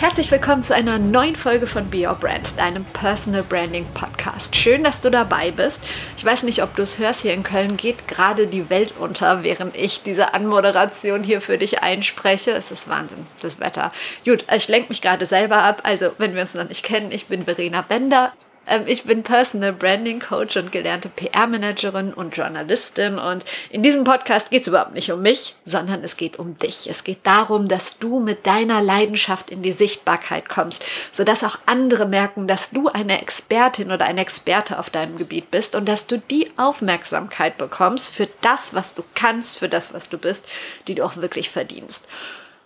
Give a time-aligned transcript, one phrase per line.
[0.00, 4.56] Herzlich willkommen zu einer neuen Folge von Be Your Brand, deinem Personal Branding Podcast.
[4.56, 5.82] Schön, dass du dabei bist.
[6.16, 9.42] Ich weiß nicht, ob du es hörst, hier in Köln geht gerade die Welt unter,
[9.42, 12.52] während ich diese Anmoderation hier für dich einspreche.
[12.52, 13.92] Es ist Wahnsinn, das Wetter.
[14.24, 15.82] Gut, ich lenke mich gerade selber ab.
[15.82, 18.32] Also, wenn wir uns noch nicht kennen, ich bin Verena Bender.
[18.66, 23.18] Ähm, ich bin Personal Branding Coach und gelernte PR-Managerin und Journalistin.
[23.18, 26.88] Und in diesem Podcast geht es überhaupt nicht um mich, sondern es geht um dich.
[26.88, 32.06] Es geht darum, dass du mit deiner Leidenschaft in die Sichtbarkeit kommst, sodass auch andere
[32.06, 36.18] merken, dass du eine Expertin oder ein Experte auf deinem Gebiet bist und dass du
[36.18, 40.46] die Aufmerksamkeit bekommst für das, was du kannst, für das, was du bist,
[40.88, 42.06] die du auch wirklich verdienst.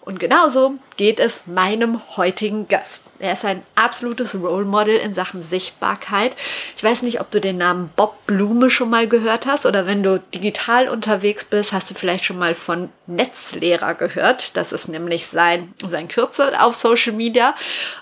[0.04, 3.02] Und genauso geht es meinem heutigen Gast.
[3.20, 6.36] Er ist ein absolutes Role Model in Sachen Sichtbarkeit.
[6.77, 10.02] Ich weiß nicht, ob du den Namen Bob Blume schon mal gehört hast oder wenn
[10.02, 14.56] du digital unterwegs bist, hast du vielleicht schon mal von Netzlehrer gehört.
[14.56, 17.54] Das ist nämlich sein, sein Kürzel auf Social Media.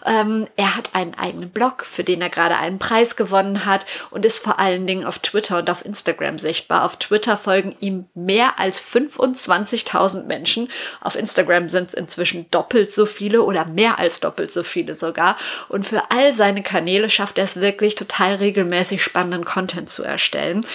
[0.05, 4.25] Ähm, er hat einen eigenen Blog, für den er gerade einen Preis gewonnen hat und
[4.25, 6.85] ist vor allen Dingen auf Twitter und auf Instagram sichtbar.
[6.85, 10.69] Auf Twitter folgen ihm mehr als 25.000 Menschen.
[11.01, 15.13] Auf Instagram sind es inzwischen doppelt so viele oder mehr als doppelt so viele sogar
[15.13, 15.37] sogar.
[15.69, 20.67] Und für all seine Kanäle schafft er es wirklich total regelmäßig spannenden Content zu erstellen.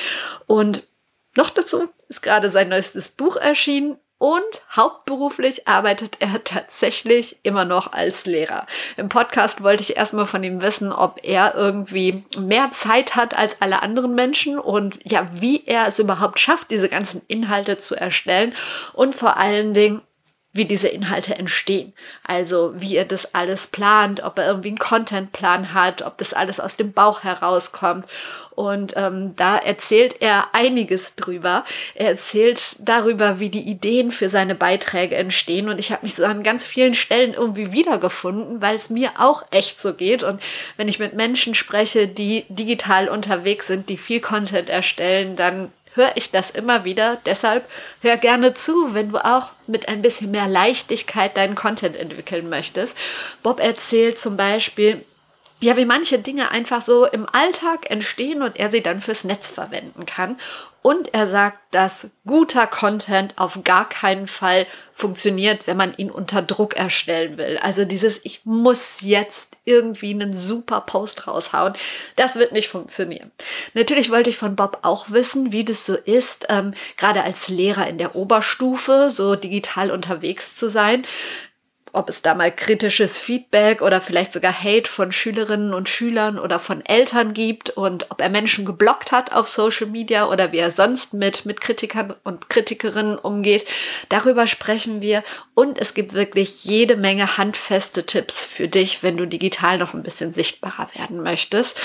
[0.45, 0.87] Und
[1.35, 4.41] noch dazu ist gerade sein neuestes Buch erschienen und
[4.75, 8.65] hauptberuflich arbeitet er tatsächlich immer noch als Lehrer.
[8.95, 13.61] Im Podcast wollte ich erstmal von ihm wissen, ob er irgendwie mehr Zeit hat als
[13.61, 18.55] alle anderen Menschen und ja, wie er es überhaupt schafft, diese ganzen Inhalte zu erstellen
[18.93, 20.01] und vor allen Dingen,
[20.57, 21.93] wie diese Inhalte entstehen.
[22.23, 26.59] Also wie er das alles plant, ob er irgendwie einen Contentplan hat, ob das alles
[26.59, 28.05] aus dem Bauch herauskommt.
[28.57, 31.63] Und ähm, da erzählt er einiges drüber.
[31.93, 35.69] Er erzählt darüber, wie die Ideen für seine Beiträge entstehen.
[35.69, 39.43] Und ich habe mich so an ganz vielen Stellen irgendwie wiedergefunden, weil es mir auch
[39.51, 40.23] echt so geht.
[40.23, 40.41] Und
[40.75, 46.15] wenn ich mit Menschen spreche, die digital unterwegs sind, die viel Content erstellen, dann höre
[46.15, 47.17] ich das immer wieder.
[47.25, 47.67] Deshalb
[48.01, 52.95] hör gerne zu, wenn du auch mit ein bisschen mehr Leichtigkeit deinen Content entwickeln möchtest.
[53.43, 55.03] Bob erzählt zum Beispiel,
[55.59, 59.47] ja, wie manche Dinge einfach so im Alltag entstehen und er sie dann fürs Netz
[59.47, 60.39] verwenden kann.
[60.87, 66.41] Und er sagt, dass guter Content auf gar keinen Fall funktioniert, wenn man ihn unter
[66.41, 67.59] Druck erstellen will.
[67.61, 71.73] Also dieses, ich muss jetzt irgendwie einen super Post raushauen,
[72.15, 73.31] das wird nicht funktionieren.
[73.73, 77.85] Natürlich wollte ich von Bob auch wissen, wie das so ist, ähm, gerade als Lehrer
[77.87, 81.05] in der Oberstufe so digital unterwegs zu sein
[81.93, 86.59] ob es da mal kritisches Feedback oder vielleicht sogar Hate von Schülerinnen und Schülern oder
[86.59, 90.71] von Eltern gibt und ob er Menschen geblockt hat auf Social Media oder wie er
[90.71, 93.65] sonst mit, mit Kritikern und Kritikerinnen umgeht.
[94.09, 99.27] Darüber sprechen wir und es gibt wirklich jede Menge handfeste Tipps für dich, wenn du
[99.27, 101.79] digital noch ein bisschen sichtbarer werden möchtest.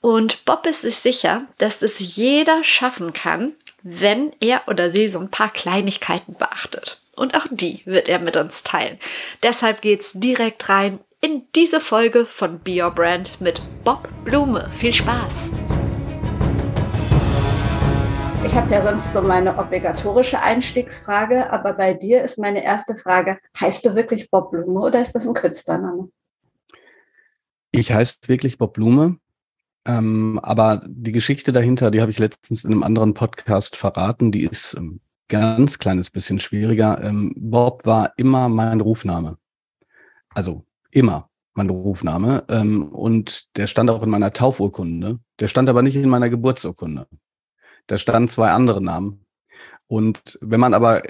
[0.00, 3.52] Und Bob ist sich sicher, dass es jeder schaffen kann,
[3.82, 7.00] wenn er oder sie so ein paar Kleinigkeiten beachtet.
[7.20, 8.98] Und auch die wird er mit uns teilen.
[9.42, 14.70] Deshalb geht's direkt rein in diese Folge von Be Your Brand mit Bob Blume.
[14.72, 15.34] Viel Spaß!
[18.42, 23.38] Ich habe ja sonst so meine obligatorische Einstiegsfrage, aber bei dir ist meine erste Frage,
[23.60, 26.10] heißt du wirklich Bob Blume oder ist das ein Künstlername?
[27.70, 29.18] Ich heiße wirklich Bob Blume,
[29.84, 34.44] ähm, aber die Geschichte dahinter, die habe ich letztens in einem anderen Podcast verraten, die
[34.44, 37.02] ist ähm, ganz kleines bisschen schwieriger.
[37.02, 39.38] Ähm, Bob war immer mein Rufname.
[40.34, 42.44] Also immer mein Rufname.
[42.48, 45.20] Ähm, und der stand auch in meiner Taufurkunde.
[45.38, 47.06] Der stand aber nicht in meiner Geburtsurkunde.
[47.86, 49.24] Da standen zwei andere Namen.
[49.86, 51.02] Und wenn man aber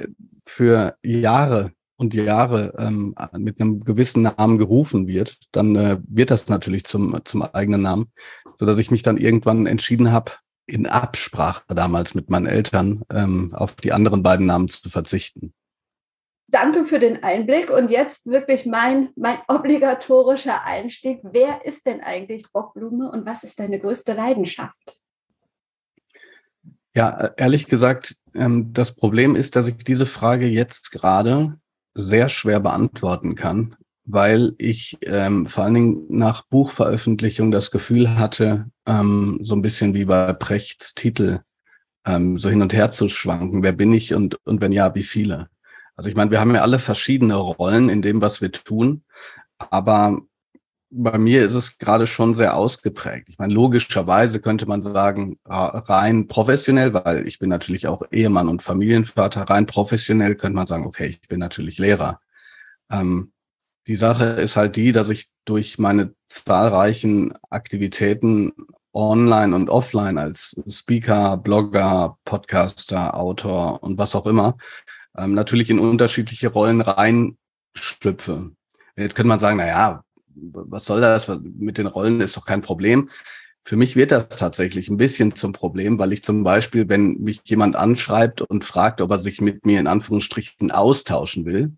[0.47, 6.48] für Jahre und Jahre ähm, mit einem gewissen Namen gerufen wird, dann äh, wird das
[6.48, 8.10] natürlich zum, zum eigenen Namen,
[8.56, 10.33] so dass ich mich dann irgendwann entschieden habe,
[10.70, 15.52] in Absprache damals mit meinen Eltern ähm, auf die anderen beiden Namen zu verzichten.
[16.48, 21.20] Danke für den Einblick und jetzt wirklich mein, mein obligatorischer Einstieg.
[21.22, 25.00] Wer ist denn eigentlich Bob Blume und was ist deine größte Leidenschaft?
[26.92, 31.58] Ja, ehrlich gesagt, ähm, das Problem ist, dass ich diese Frage jetzt gerade
[31.94, 38.70] sehr schwer beantworten kann, weil ich ähm, vor allen Dingen nach Buchveröffentlichung das Gefühl hatte,
[38.86, 41.41] ähm, so ein bisschen wie bei Prechts Titel,
[42.06, 43.62] ähm, so hin und her zu schwanken.
[43.62, 45.48] Wer bin ich und, und wenn ja, wie viele?
[45.97, 49.04] Also ich meine, wir haben ja alle verschiedene Rollen in dem, was wir tun.
[49.58, 50.20] aber
[50.91, 53.28] bei mir ist es gerade schon sehr ausgeprägt.
[53.28, 58.62] Ich meine, logischerweise könnte man sagen, rein professionell, weil ich bin natürlich auch Ehemann und
[58.62, 62.20] Familienvater, rein professionell könnte man sagen, okay, ich bin natürlich Lehrer.
[62.91, 63.32] Ähm,
[63.86, 68.53] die Sache ist halt die, dass ich durch meine zahlreichen Aktivitäten
[68.92, 74.56] online und offline als Speaker, Blogger, Podcaster, Autor und was auch immer,
[75.16, 78.53] ähm, natürlich in unterschiedliche Rollen reinschlüpfe.
[78.97, 80.04] Jetzt könnte man sagen, na ja,
[80.34, 81.28] was soll das?
[81.28, 83.09] Mit den Rollen ist doch kein Problem.
[83.62, 87.42] Für mich wird das tatsächlich ein bisschen zum Problem, weil ich zum Beispiel, wenn mich
[87.44, 91.72] jemand anschreibt und fragt, ob er sich mit mir in Anführungsstrichen austauschen will,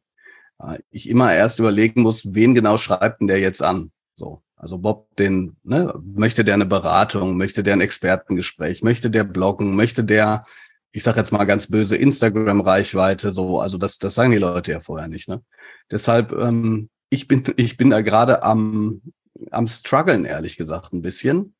[0.90, 3.92] ich immer erst überlegen muss, wen genau schreibt denn der jetzt an?
[4.14, 4.42] So.
[4.56, 9.74] Also Bob, den, ne, möchte der eine Beratung, möchte der ein Expertengespräch, möchte der bloggen,
[9.74, 10.44] möchte der,
[10.92, 14.80] ich sage jetzt mal ganz böse, Instagram-Reichweite, so, also das, das sagen die Leute ja
[14.80, 15.28] vorher nicht.
[15.28, 15.42] Ne?
[15.90, 19.02] Deshalb ähm, ich bin, ich bin da gerade am,
[19.50, 21.54] am struggeln, ehrlich gesagt, ein bisschen.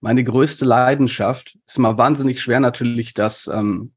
[0.00, 3.92] Meine größte Leidenschaft ist mal wahnsinnig schwer natürlich, das, ähm,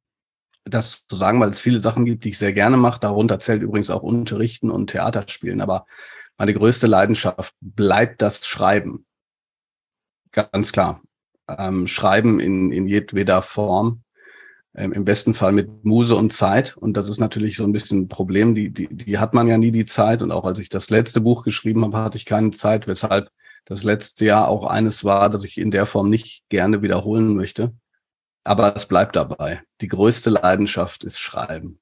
[0.69, 2.99] das zu sagen, weil es viele Sachen gibt, die ich sehr gerne mache.
[2.99, 5.61] Darunter zählt übrigens auch Unterrichten und Theaterspielen.
[5.61, 5.85] Aber
[6.37, 9.05] meine größte Leidenschaft bleibt das Schreiben.
[10.31, 11.01] Ganz klar.
[11.47, 14.03] Ähm, Schreiben in, in jedweder Form
[14.75, 16.77] ähm, im besten Fall mit Muse und Zeit.
[16.77, 18.55] Und das ist natürlich so ein bisschen ein Problem.
[18.55, 20.21] Die, die, die hat man ja nie die Zeit.
[20.21, 23.29] Und auch als ich das letzte Buch geschrieben habe, hatte ich keine Zeit, weshalb
[23.65, 27.73] das letzte Jahr auch eines war, das ich in der Form nicht gerne wiederholen möchte.
[28.43, 29.61] Aber es bleibt dabei.
[29.81, 31.79] Die größte Leidenschaft ist Schreiben.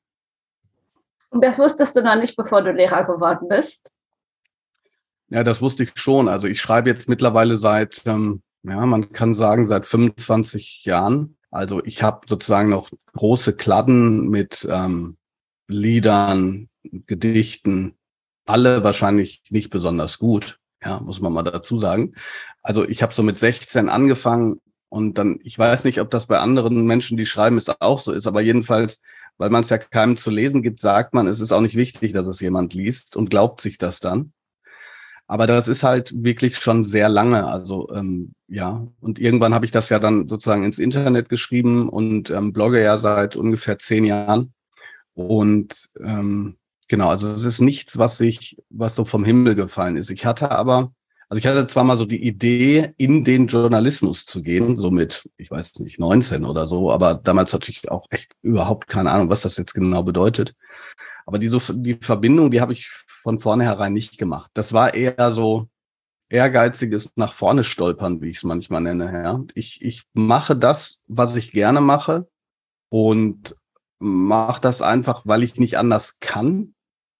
[1.29, 3.87] Und das wusstest du noch nicht, bevor du Lehrer geworden bist?
[5.29, 6.29] Ja, das wusste ich schon.
[6.29, 11.37] Also ich schreibe jetzt mittlerweile seit, ähm, ja, man kann sagen, seit 25 Jahren.
[11.51, 15.17] Also ich habe sozusagen noch große Kladden mit ähm,
[15.67, 17.97] Liedern, Gedichten,
[18.45, 22.13] alle wahrscheinlich nicht besonders gut, ja, muss man mal dazu sagen.
[22.61, 26.39] Also ich habe so mit 16 angefangen und dann, ich weiß nicht, ob das bei
[26.39, 29.01] anderen Menschen, die schreiben, es auch so ist, aber jedenfalls,
[29.37, 32.13] weil man es ja keinem zu lesen gibt, sagt man, es ist auch nicht wichtig,
[32.13, 34.33] dass es jemand liest und glaubt sich das dann.
[35.27, 37.45] Aber das ist halt wirklich schon sehr lange.
[37.47, 42.29] Also ähm, ja, und irgendwann habe ich das ja dann sozusagen ins Internet geschrieben und
[42.29, 44.53] ähm, blogge ja seit ungefähr zehn Jahren.
[45.13, 46.55] Und ähm,
[46.87, 50.11] genau, also es ist nichts, was ich, was so vom Himmel gefallen ist.
[50.11, 50.93] Ich hatte aber,
[51.29, 55.29] also ich hatte zwar mal so die Idee, in den Journalismus zu gehen, so mit,
[55.37, 59.29] ich weiß nicht, 19 oder so, aber damals hatte ich auch echt überhaupt keine Ahnung,
[59.29, 60.55] was das jetzt genau bedeutet.
[61.25, 62.89] Aber diese, die Verbindung, die habe ich
[63.23, 64.49] von vornherein nicht gemacht.
[64.53, 65.67] Das war eher so
[66.29, 69.11] ehrgeiziges nach vorne stolpern, wie ich es manchmal nenne.
[69.11, 69.43] Ja.
[69.53, 72.29] Ich, ich mache das, was ich gerne mache
[72.89, 73.55] und
[73.99, 76.73] mache das einfach, weil ich nicht anders kann.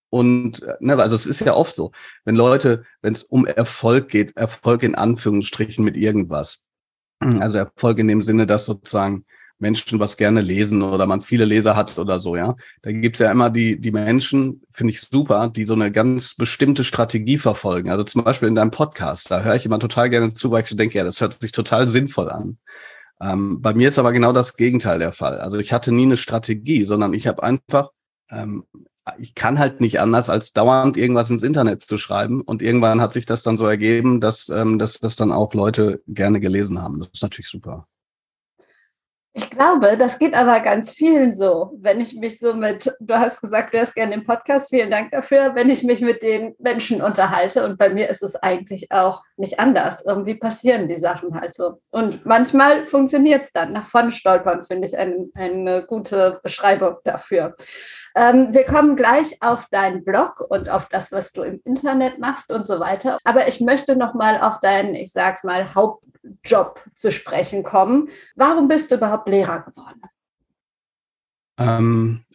[0.09, 1.91] Und ne, also es ist ja oft so,
[2.23, 6.63] wenn Leute, wenn es um Erfolg geht, Erfolg in Anführungsstrichen mit irgendwas.
[7.19, 9.25] Also Erfolg in dem Sinne, dass sozusagen
[9.59, 12.55] Menschen was gerne lesen oder man viele Leser hat oder so, ja.
[12.83, 16.83] Da gibt's ja immer die, die Menschen, finde ich super, die so eine ganz bestimmte
[16.83, 17.89] Strategie verfolgen.
[17.89, 20.69] Also zum Beispiel in deinem Podcast, da höre ich immer total gerne zu, weil ich
[20.69, 22.57] so denke, ja, das hört sich total sinnvoll an.
[23.19, 25.39] Ähm, bei mir ist aber genau das Gegenteil der Fall.
[25.39, 27.89] Also ich hatte nie eine Strategie, sondern ich habe einfach,
[28.29, 28.65] ähm,
[29.19, 32.41] ich kann halt nicht anders, als dauernd irgendwas ins Internet zu schreiben.
[32.41, 36.01] Und irgendwann hat sich das dann so ergeben, dass, ähm, dass das dann auch Leute
[36.07, 36.99] gerne gelesen haben.
[36.99, 37.87] Das ist natürlich super.
[39.37, 41.77] Ich glaube, das geht aber ganz vielen so.
[41.79, 45.11] Wenn ich mich so mit, du hast gesagt, du hast gerne den Podcast, vielen Dank
[45.11, 47.63] dafür, wenn ich mich mit den Menschen unterhalte.
[47.63, 50.03] Und bei mir ist es eigentlich auch nicht anders.
[50.07, 51.79] Irgendwie passieren die Sachen halt so.
[51.91, 53.73] Und manchmal funktioniert es dann.
[53.73, 57.55] Nach vorne stolpern finde ich ein, eine gute Beschreibung dafür.
[58.17, 62.51] Ähm, wir kommen gleich auf deinen Blog und auf das, was du im Internet machst
[62.51, 63.19] und so weiter.
[63.23, 68.09] Aber ich möchte noch mal auf deinen, ich sag's mal, Hauptjob zu sprechen kommen.
[68.35, 70.01] Warum bist du überhaupt Lehrer geworden?
[71.59, 72.25] Ähm,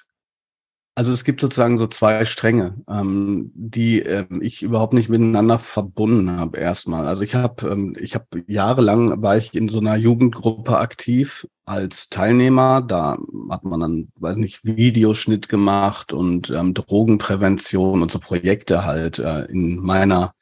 [0.94, 6.30] also es gibt sozusagen so zwei Stränge, ähm, die ähm, ich überhaupt nicht miteinander verbunden
[6.32, 7.06] habe erstmal.
[7.06, 12.11] Also ich habe ähm, ich habe jahrelang war ich in so einer Jugendgruppe aktiv als
[12.11, 12.82] Teilnehmer.
[12.82, 13.16] Da
[13.50, 19.44] hat man dann, weiß nicht, Videoschnitt gemacht und ähm, Drogenprävention und so Projekte halt äh,
[19.46, 20.34] in meiner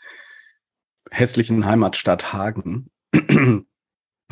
[1.11, 2.91] hässlichen Heimatstadt Hagen.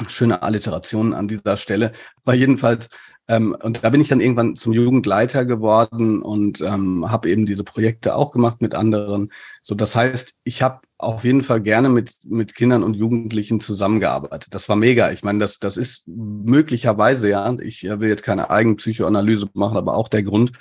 [0.08, 1.92] Schöne Alliteration an dieser Stelle.
[2.25, 2.90] Aber jedenfalls
[3.28, 7.62] ähm, und da bin ich dann irgendwann zum Jugendleiter geworden und ähm, habe eben diese
[7.62, 9.30] Projekte auch gemacht mit anderen.
[9.61, 14.54] So, das heißt, ich habe auf jeden Fall gerne mit mit Kindern und Jugendlichen zusammengearbeitet.
[14.54, 15.12] Das war mega.
[15.12, 17.54] Ich meine, das das ist möglicherweise ja.
[17.61, 20.52] Ich will jetzt keine Eigenpsychoanalyse machen, aber auch der Grund,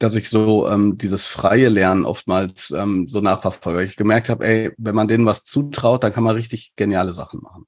[0.00, 3.84] dass ich so ähm, dieses freie Lernen oftmals ähm, so nachverfolge.
[3.84, 7.40] Ich gemerkt habe, ey, wenn man denen was zutraut, dann kann man richtig geniale Sachen
[7.40, 7.66] machen.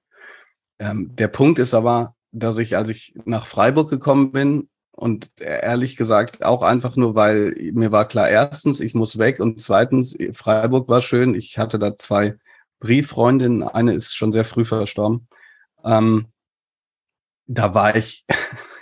[0.80, 5.96] Ähm, der Punkt ist aber, dass ich, als ich nach Freiburg gekommen bin, und ehrlich
[5.96, 10.88] gesagt auch einfach nur, weil mir war klar, erstens, ich muss weg und zweitens, Freiburg
[10.88, 11.34] war schön.
[11.34, 12.36] Ich hatte da zwei
[12.78, 15.28] Brieffreundinnen, eine ist schon sehr früh verstorben.
[15.84, 16.26] Ähm,
[17.46, 18.26] da war ich,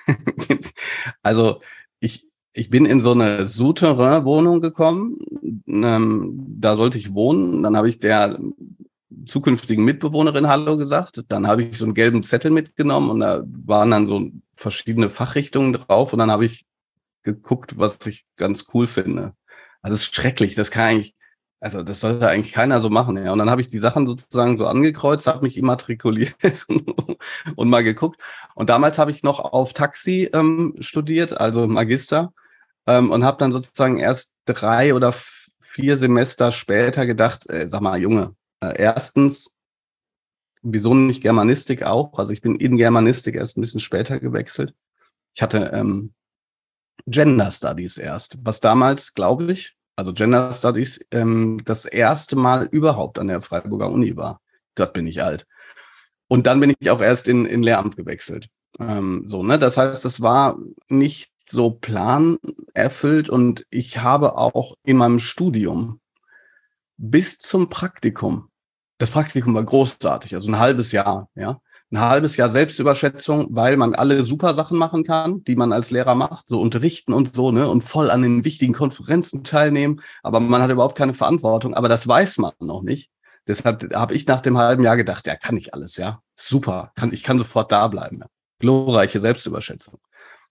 [1.22, 1.60] also
[2.00, 5.18] ich, ich bin in so eine Souterrain-Wohnung gekommen.
[5.66, 7.62] Ähm, da sollte ich wohnen.
[7.62, 8.38] Dann habe ich der
[9.24, 11.24] zukünftigen Mitbewohnerin Hallo gesagt.
[11.28, 15.72] Dann habe ich so einen gelben Zettel mitgenommen und da waren dann so verschiedene Fachrichtungen
[15.72, 16.64] drauf und dann habe ich
[17.22, 19.34] geguckt, was ich ganz cool finde.
[19.82, 21.14] Also es ist schrecklich, das kann eigentlich,
[21.60, 23.16] also das sollte eigentlich keiner so machen.
[23.16, 23.32] Ja.
[23.32, 26.66] Und dann habe ich die Sachen sozusagen so angekreuzt, habe mich immatrikuliert
[27.56, 28.22] und mal geguckt.
[28.54, 32.32] Und damals habe ich noch auf Taxi ähm, studiert, also Magister,
[32.86, 35.14] ähm, und habe dann sozusagen erst drei oder
[35.60, 38.34] vier Semester später gedacht, äh, sag mal, Junge,
[38.68, 39.58] erstens,
[40.62, 42.18] wieso nicht Germanistik auch?
[42.18, 44.74] Also ich bin in Germanistik erst ein bisschen später gewechselt.
[45.34, 46.12] Ich hatte ähm,
[47.06, 53.18] Gender Studies erst, was damals, glaube ich, also Gender Studies, ähm, das erste Mal überhaupt
[53.18, 54.40] an der Freiburger Uni war.
[54.74, 55.46] Gott, bin ich alt.
[56.28, 58.48] Und dann bin ich auch erst in, in Lehramt gewechselt.
[58.78, 59.58] Ähm, so, ne?
[59.58, 62.38] Das heißt, das war nicht so plan
[62.74, 66.00] erfüllt und ich habe auch in meinem Studium
[66.96, 68.49] bis zum Praktikum
[69.00, 71.58] das Praktikum war großartig, also ein halbes Jahr, ja.
[71.90, 76.14] Ein halbes Jahr Selbstüberschätzung, weil man alle super Sachen machen kann, die man als Lehrer
[76.14, 80.62] macht, so unterrichten und so, ne, und voll an den wichtigen Konferenzen teilnehmen, aber man
[80.62, 83.10] hat überhaupt keine Verantwortung, aber das weiß man noch nicht.
[83.48, 86.20] Deshalb habe ich nach dem halben Jahr gedacht, ja, kann ich alles, ja.
[86.34, 88.18] Super, kann, ich kann sofort da bleiben.
[88.20, 88.26] Ja.
[88.58, 89.98] Glorreiche Selbstüberschätzung.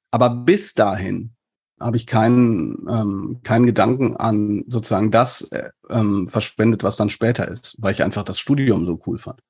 [0.10, 1.36] Aber bis dahin
[1.80, 7.48] habe ich keinen, ähm, keinen Gedanken an sozusagen das äh, ähm, verschwendet, was dann später
[7.48, 9.42] ist, weil ich einfach das Studium so cool fand.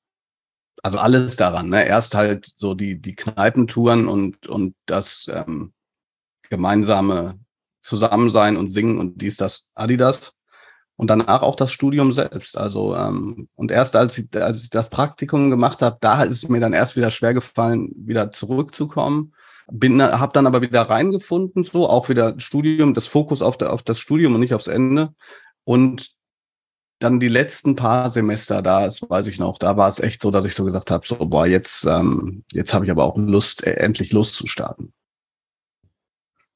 [0.83, 1.69] Also alles daran.
[1.69, 1.86] Ne?
[1.86, 5.74] Erst halt so die, die Kneipentouren und, und das ähm,
[6.50, 7.39] gemeinsame
[7.81, 10.36] Zusammensein und Singen und dies, das, Adidas.
[10.99, 12.57] Und danach auch das Studium selbst.
[12.57, 16.49] Also, ähm, und erst als ich, als ich das Praktikum gemacht habe, da ist es
[16.49, 19.33] mir dann erst wieder schwer gefallen, wieder zurückzukommen
[19.71, 23.83] bin, habe dann aber wieder reingefunden, so auch wieder Studium, das Fokus auf, der, auf
[23.83, 25.13] das Studium und nicht aufs Ende.
[25.63, 26.11] Und
[26.99, 30.31] dann die letzten paar Semester, da das weiß ich noch, da war es echt so,
[30.31, 33.65] dass ich so gesagt habe, so boah, jetzt ähm, jetzt habe ich aber auch Lust,
[33.65, 34.91] äh, endlich loszustarten.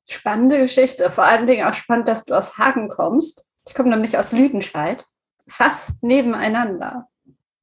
[0.05, 3.47] Spannende Geschichte, vor allen Dingen auch spannend, dass du aus Hagen kommst.
[3.67, 5.05] Ich komme nämlich aus Lüdenscheid,
[5.47, 7.07] fast nebeneinander.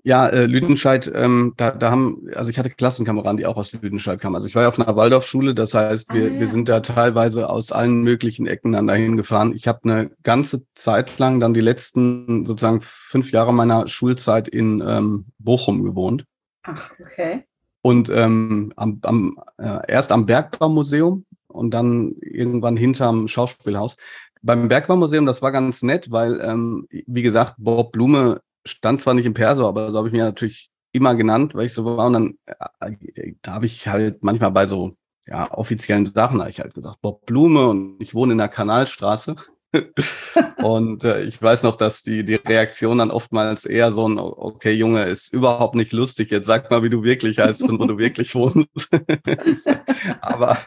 [0.03, 4.19] Ja, äh, Lüdenscheid, ähm, da, da haben, also ich hatte Klassenkameraden, die auch aus Lüdenscheid
[4.19, 4.35] kamen.
[4.35, 6.41] Also ich war ja auf einer Waldorfschule, das heißt, wir, ah, ja.
[6.41, 9.53] wir sind da teilweise aus allen möglichen Ecken dann dahin gefahren.
[9.55, 14.83] Ich habe eine ganze Zeit lang dann die letzten sozusagen fünf Jahre meiner Schulzeit in
[14.87, 16.25] ähm, Bochum gewohnt.
[16.63, 17.45] Ach, okay.
[17.83, 23.97] Und ähm, am, am, äh, erst am Bergbaumuseum und dann irgendwann hinterm Schauspielhaus.
[24.43, 29.27] Beim Bergbaumuseum, das war ganz nett, weil, ähm, wie gesagt, Bob Blume stand zwar nicht
[29.27, 32.07] im Perso, aber so habe ich mir natürlich immer genannt, weil ich so war.
[32.07, 32.39] Und dann
[32.81, 34.95] äh, da habe ich halt manchmal bei so
[35.27, 39.37] ja, offiziellen Sachen habe ich halt gesagt, Bob Blume und ich wohne in der Kanalstraße.
[40.63, 44.73] und äh, ich weiß noch, dass die, die Reaktion dann oftmals eher so ein, okay,
[44.73, 47.99] Junge, ist überhaupt nicht lustig, jetzt sag mal, wie du wirklich heißt und wo du
[47.99, 48.91] wirklich wohnst.
[50.21, 50.59] aber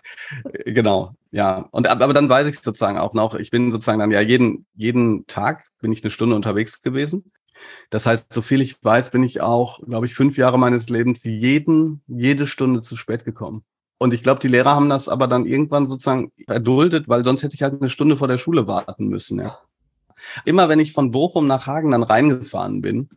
[0.51, 1.67] äh, genau, ja.
[1.71, 5.27] Und aber dann weiß ich sozusagen auch noch, ich bin sozusagen dann ja jeden, jeden
[5.27, 7.31] Tag bin ich eine Stunde unterwegs gewesen.
[7.89, 11.23] Das heißt, so viel ich weiß, bin ich auch, glaube ich, fünf Jahre meines Lebens
[11.23, 13.63] jeden, jede Stunde zu spät gekommen.
[13.97, 17.55] Und ich glaube, die Lehrer haben das aber dann irgendwann sozusagen erduldet, weil sonst hätte
[17.55, 19.39] ich halt eine Stunde vor der Schule warten müssen.
[19.39, 19.59] Ja.
[20.45, 23.09] Immer wenn ich von Bochum nach Hagen dann reingefahren bin,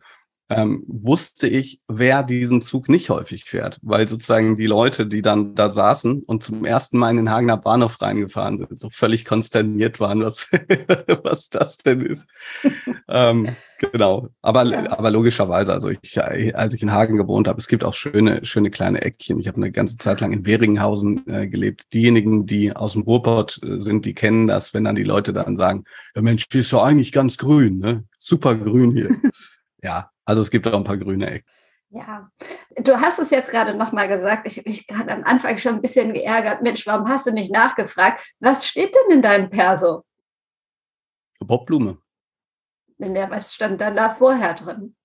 [0.49, 5.55] ähm, wusste ich, wer diesen Zug nicht häufig fährt, weil sozusagen die Leute, die dann
[5.55, 9.99] da saßen und zum ersten Mal in den Hagener Bahnhof reingefahren sind, so völlig konsterniert
[9.99, 10.49] waren, was,
[11.23, 12.27] was das denn ist.
[13.09, 14.91] ähm, genau, aber, ja.
[14.97, 16.23] aber logischerweise, also ich,
[16.55, 19.39] als ich in Hagen gewohnt habe, es gibt auch schöne, schöne kleine Eckchen.
[19.39, 21.93] Ich habe eine ganze Zeit lang in Weringhausen äh, gelebt.
[21.93, 25.55] Diejenigen, die aus dem Ruhrpott äh, sind, die kennen das, wenn dann die Leute dann
[25.55, 25.83] sagen,
[26.15, 28.03] ja Mensch, die ist doch eigentlich ganz grün, ne?
[28.17, 29.09] Super grün hier.
[29.83, 31.47] ja, also es gibt auch ein paar grüne Ecken.
[31.89, 32.29] Ja,
[32.75, 34.45] du hast es jetzt gerade nochmal gesagt.
[34.45, 36.61] Ich habe mich gerade am Anfang schon ein bisschen geärgert.
[36.61, 38.21] Mensch, warum hast du nicht nachgefragt?
[38.39, 40.03] Was steht denn in deinem Perso?
[41.39, 41.67] Bob
[42.97, 43.19] Blume.
[43.19, 44.95] Ja, was stand dann da vorher drin?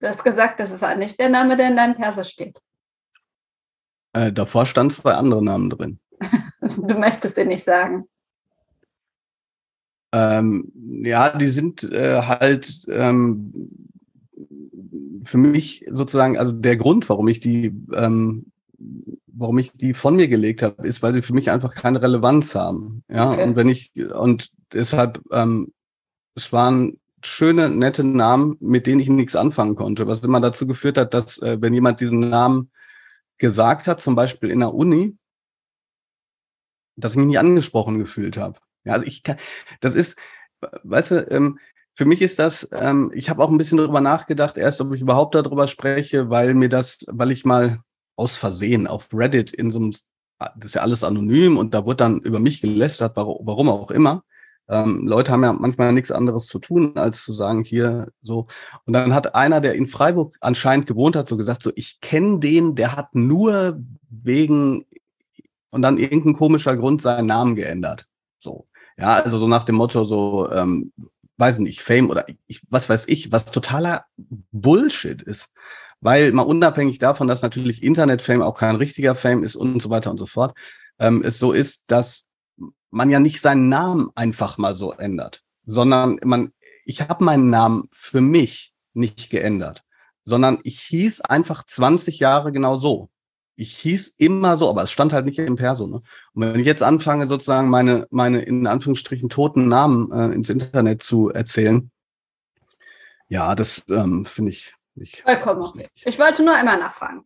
[0.00, 2.60] Du hast gesagt, das ist nicht der Name, der in deinem Perso steht.
[4.12, 6.00] Äh, davor stand zwei andere Namen drin.
[6.60, 8.08] du möchtest sie nicht sagen.
[10.14, 10.70] Ähm,
[11.04, 13.70] ja, die sind äh, halt ähm,
[15.24, 18.52] für mich sozusagen, also der Grund, warum ich die, ähm,
[19.26, 22.54] warum ich die von mir gelegt habe, ist, weil sie für mich einfach keine Relevanz
[22.54, 23.04] haben.
[23.08, 23.42] Ja, okay.
[23.44, 25.72] und wenn ich, und deshalb, ähm,
[26.34, 30.98] es waren schöne, nette Namen, mit denen ich nichts anfangen konnte, was immer dazu geführt
[30.98, 32.70] hat, dass, äh, wenn jemand diesen Namen
[33.38, 35.16] gesagt hat, zum Beispiel in der Uni,
[36.96, 38.58] dass ich mich nie angesprochen gefühlt habe.
[38.84, 39.36] Ja, also ich kann,
[39.80, 40.18] das ist,
[40.82, 41.58] weißt du, ähm,
[41.94, 45.00] für mich ist das, ähm, ich habe auch ein bisschen darüber nachgedacht, erst ob ich
[45.00, 47.80] überhaupt darüber spreche, weil mir das, weil ich mal
[48.16, 49.92] aus Versehen auf Reddit in so einem,
[50.38, 54.24] das ist ja alles anonym und da wurde dann über mich gelästert, warum auch immer.
[54.68, 58.46] Ähm, Leute haben ja manchmal nichts anderes zu tun, als zu sagen, hier so.
[58.84, 62.38] Und dann hat einer, der in Freiburg anscheinend gewohnt hat, so gesagt, so, ich kenne
[62.38, 64.86] den, der hat nur wegen
[65.70, 68.06] und dann irgendein komischer Grund seinen Namen geändert.
[68.38, 68.66] So.
[68.96, 70.92] Ja, also so nach dem Motto, so, ähm,
[71.38, 74.04] weiß nicht, Fame oder ich, was weiß ich, was totaler
[74.52, 75.48] Bullshit ist.
[76.00, 80.10] Weil mal unabhängig davon, dass natürlich Internet-Fame auch kein richtiger Fame ist und so weiter
[80.10, 80.54] und so fort,
[80.98, 82.28] ähm, es so ist, dass
[82.92, 86.52] man ja nicht seinen Namen einfach mal so ändert, sondern man,
[86.84, 89.82] ich habe meinen Namen für mich nicht geändert,
[90.22, 93.10] sondern ich hieß einfach 20 Jahre genau so
[93.56, 95.86] ich hieß immer so, aber es stand halt nicht im Perso.
[95.86, 96.00] Ne?
[96.32, 101.02] Und wenn ich jetzt anfange, sozusagen meine, meine in Anführungsstrichen toten Namen äh, ins Internet
[101.02, 101.90] zu erzählen,
[103.28, 105.22] ja, das ähm, finde ich nicht.
[105.22, 105.88] Vollkommen.
[106.04, 107.22] Ich wollte nur einmal nachfragen.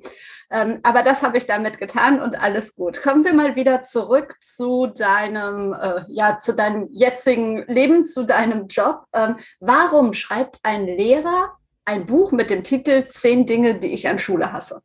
[0.50, 3.02] Ähm, aber das habe ich damit getan und alles gut.
[3.02, 8.68] Kommen wir mal wieder zurück zu deinem, äh, ja, zu deinem jetzigen Leben, zu deinem
[8.68, 9.04] Job.
[9.12, 14.18] Ähm, warum schreibt ein Lehrer ein Buch mit dem Titel Zehn Dinge, die ich an
[14.18, 14.82] Schule hasse?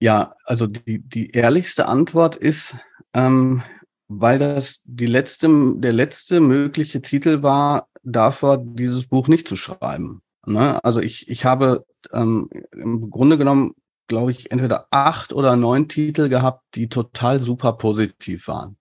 [0.00, 2.76] Ja, also die, die ehrlichste Antwort ist,
[3.14, 3.62] ähm,
[4.08, 10.22] weil das die letzte, der letzte mögliche Titel war, davor dieses Buch nicht zu schreiben.
[10.46, 10.82] Ne?
[10.84, 13.74] Also ich, ich habe ähm, im Grunde genommen,
[14.08, 18.76] glaube ich, entweder acht oder neun Titel gehabt, die total super positiv waren.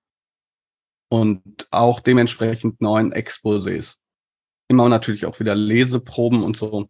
[1.10, 3.98] Und auch dementsprechend neun Exposés.
[4.68, 6.90] Immer natürlich auch wieder Leseproben und so.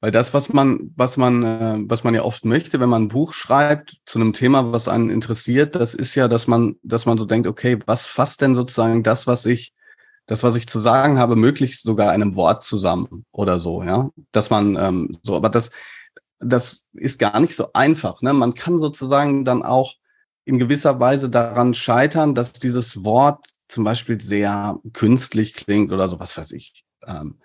[0.00, 3.08] Weil das, was man, was man, äh, was man ja oft möchte, wenn man ein
[3.08, 7.18] Buch schreibt zu einem Thema, was einen interessiert, das ist ja, dass man, dass man
[7.18, 9.74] so denkt, okay, was fasst denn sozusagen das, was ich,
[10.28, 14.10] das, was ich zu sagen habe, möglichst sogar einem Wort zusammen oder so, ja.
[14.30, 15.70] Dass man ähm, so, aber das,
[16.38, 18.20] das ist gar nicht so einfach.
[18.20, 18.34] Ne?
[18.34, 19.94] Man kann sozusagen dann auch
[20.44, 26.20] in gewisser Weise daran scheitern, dass dieses Wort zum Beispiel sehr künstlich klingt oder so,
[26.20, 26.84] was weiß ich.
[27.06, 27.38] Ähm,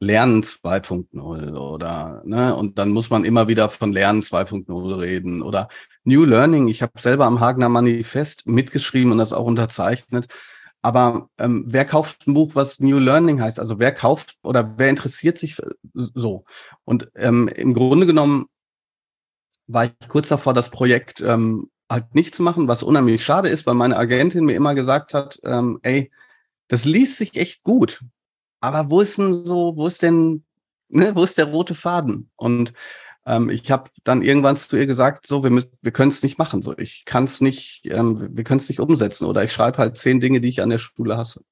[0.00, 5.68] Lernen 2.0 oder, ne, und dann muss man immer wieder von Lernen 2.0 reden oder
[6.04, 6.68] New Learning.
[6.68, 10.26] Ich habe selber am Hagener Manifest mitgeschrieben und das auch unterzeichnet.
[10.82, 13.60] Aber ähm, wer kauft ein Buch, was New Learning heißt?
[13.60, 15.56] Also wer kauft oder wer interessiert sich
[15.94, 16.44] so?
[16.84, 18.46] Und ähm, im Grunde genommen
[19.66, 23.66] war ich kurz davor, das Projekt ähm, halt nicht zu machen, was unheimlich schade ist,
[23.66, 26.10] weil meine Agentin mir immer gesagt hat, ähm, ey,
[26.68, 28.00] das liest sich echt gut
[28.60, 30.44] aber wo ist denn so, wo ist denn,
[30.88, 32.30] ne, wo ist der rote Faden?
[32.36, 32.72] Und
[33.26, 36.38] ähm, ich habe dann irgendwann zu ihr gesagt, so, wir müssen, wir können es nicht
[36.38, 39.78] machen, so, ich kann es nicht, ähm, wir können es nicht umsetzen oder ich schreibe
[39.78, 41.42] halt zehn Dinge, die ich an der Schule hasse.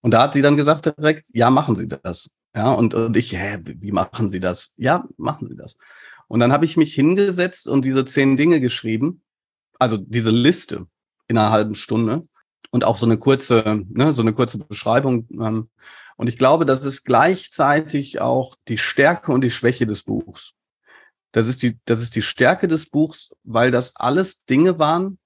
[0.00, 2.30] Und da hat sie dann gesagt direkt, ja, machen Sie das.
[2.54, 4.74] Ja, und, und ich, hä, wie machen Sie das?
[4.76, 5.76] Ja, machen Sie das.
[6.28, 9.22] Und dann habe ich mich hingesetzt und diese zehn Dinge geschrieben,
[9.78, 10.86] also diese Liste
[11.28, 12.26] in einer halben Stunde
[12.70, 15.28] und auch so eine kurze, ne, so eine kurze Beschreibung.
[15.32, 15.68] Ähm,
[16.16, 20.54] und ich glaube, das ist gleichzeitig auch die Stärke und die Schwäche des Buchs.
[21.32, 25.18] Das ist die, das ist die Stärke des Buchs, weil das alles Dinge waren,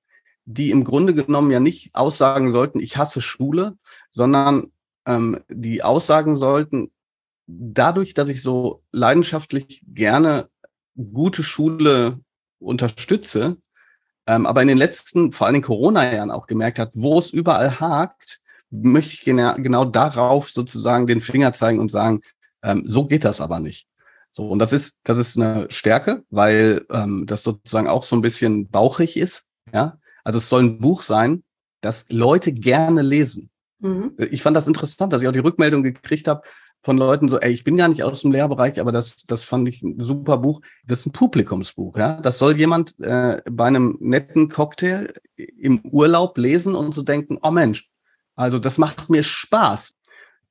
[0.44, 3.76] die im Grunde genommen ja nicht aussagen sollten, ich hasse Schule,
[4.12, 4.72] sondern
[5.04, 6.92] ähm, die aussagen sollten,
[7.46, 10.48] dadurch, dass ich so leidenschaftlich gerne
[10.96, 12.20] gute Schule
[12.58, 13.56] unterstütze,
[14.26, 17.80] ähm, aber in den letzten, vor allem in Corona-Jahren auch gemerkt hat, wo es überall
[17.80, 18.40] hakt,
[18.70, 22.20] möchte ich genau, genau darauf sozusagen den Finger zeigen und sagen,
[22.62, 23.88] ähm, so geht das aber nicht.
[24.36, 28.20] So, und das ist, das ist eine Stärke, weil ähm, das sozusagen auch so ein
[28.20, 29.44] bisschen bauchig ist.
[29.72, 31.42] Ja, also es soll ein Buch sein,
[31.80, 33.48] das Leute gerne lesen.
[33.78, 34.12] Mhm.
[34.18, 36.42] Ich fand das interessant, dass ich auch die Rückmeldung gekriegt habe
[36.84, 39.70] von Leuten so, ey, ich bin gar nicht aus dem Lehrbereich, aber das, das fand
[39.70, 40.60] ich ein super Buch.
[40.84, 42.20] Das ist ein Publikumsbuch, ja.
[42.20, 47.50] Das soll jemand äh, bei einem netten Cocktail im Urlaub lesen und so denken, oh
[47.50, 47.88] Mensch,
[48.34, 49.94] also das macht mir Spaß.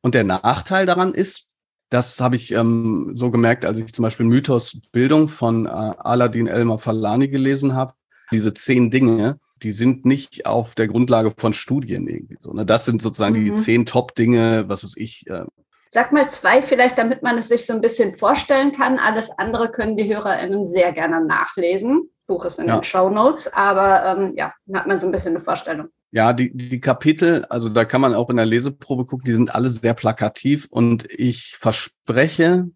[0.01, 1.45] Und der Nachteil daran ist,
[1.89, 6.47] das habe ich ähm, so gemerkt, als ich zum Beispiel Mythos Bildung von äh, Aladdin
[6.47, 7.93] Elmar Falani gelesen habe.
[8.31, 12.51] Diese zehn Dinge, die sind nicht auf der Grundlage von Studien irgendwie so.
[12.53, 12.65] Ne?
[12.65, 13.45] Das sind sozusagen mhm.
[13.45, 15.27] die zehn Top-Dinge, was weiß ich.
[15.27, 15.45] Äh,
[15.91, 18.99] Sag mal zwei vielleicht, damit man es sich so ein bisschen vorstellen kann.
[18.99, 22.09] Alles andere können die HörerInnen sehr gerne nachlesen.
[22.27, 22.77] Buch ist in ja.
[22.79, 25.89] den Show Notes, aber ähm, ja, dann hat man so ein bisschen eine Vorstellung.
[26.15, 29.53] Ja, die, die Kapitel, also da kann man auch in der Leseprobe gucken, die sind
[29.53, 32.71] alle sehr plakativ und ich verspreche,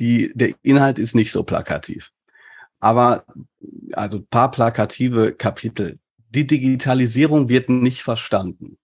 [0.00, 2.10] die, der Inhalt ist nicht so plakativ.
[2.80, 3.26] Aber
[3.92, 6.00] also paar plakative Kapitel.
[6.30, 8.76] Die Digitalisierung wird nicht verstanden.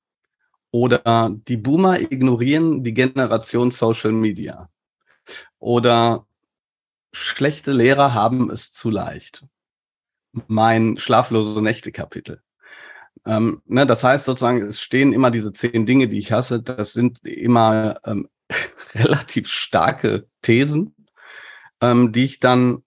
[0.70, 4.70] Oder die Boomer ignorieren die Generation Social Media.
[5.59, 6.29] Oder
[7.12, 9.44] schlechte Lehrer haben es zu leicht.
[10.46, 12.40] Mein schlaflose Nächte-Kapitel.
[13.26, 16.62] Ähm, ne, das heißt sozusagen, es stehen immer diese zehn Dinge, die ich hasse.
[16.62, 18.28] Das sind immer ähm,
[18.94, 20.94] relativ starke Thesen,
[21.80, 22.83] ähm, die ich dann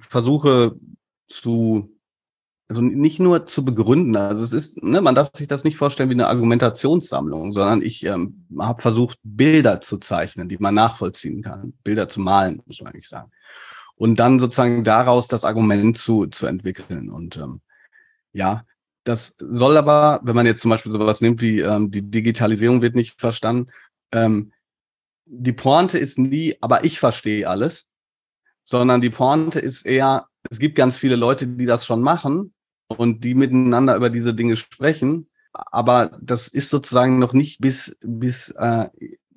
[0.00, 0.76] versuche
[1.26, 1.98] zu
[2.68, 4.14] also nicht nur zu begründen.
[4.16, 8.04] Also es ist, ne, man darf sich das nicht vorstellen wie eine Argumentationssammlung, sondern ich
[8.04, 11.72] ähm, habe versucht, Bilder zu zeichnen, die man nachvollziehen kann.
[11.82, 13.30] Bilder zu malen, muss man eigentlich sagen.
[13.96, 17.10] Und dann sozusagen daraus das Argument zu, zu entwickeln.
[17.10, 17.62] Und ähm,
[18.32, 18.64] ja,
[19.08, 22.94] das soll aber, wenn man jetzt zum Beispiel sowas nimmt wie ähm, die Digitalisierung wird
[22.94, 23.70] nicht verstanden,
[24.12, 24.52] ähm,
[25.24, 27.88] die Pointe ist nie, aber ich verstehe alles,
[28.64, 32.52] sondern die Pointe ist eher, es gibt ganz viele Leute, die das schon machen
[32.86, 35.28] und die miteinander über diese Dinge sprechen.
[35.52, 38.88] Aber das ist sozusagen noch nicht bis, bis äh,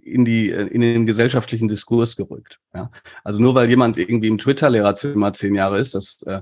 [0.01, 2.59] in, die, in den gesellschaftlichen Diskurs gerückt.
[2.73, 2.91] Ja?
[3.23, 6.41] Also nur weil jemand irgendwie im Twitter-Lehrerzimmer zehn Jahre ist, das, äh,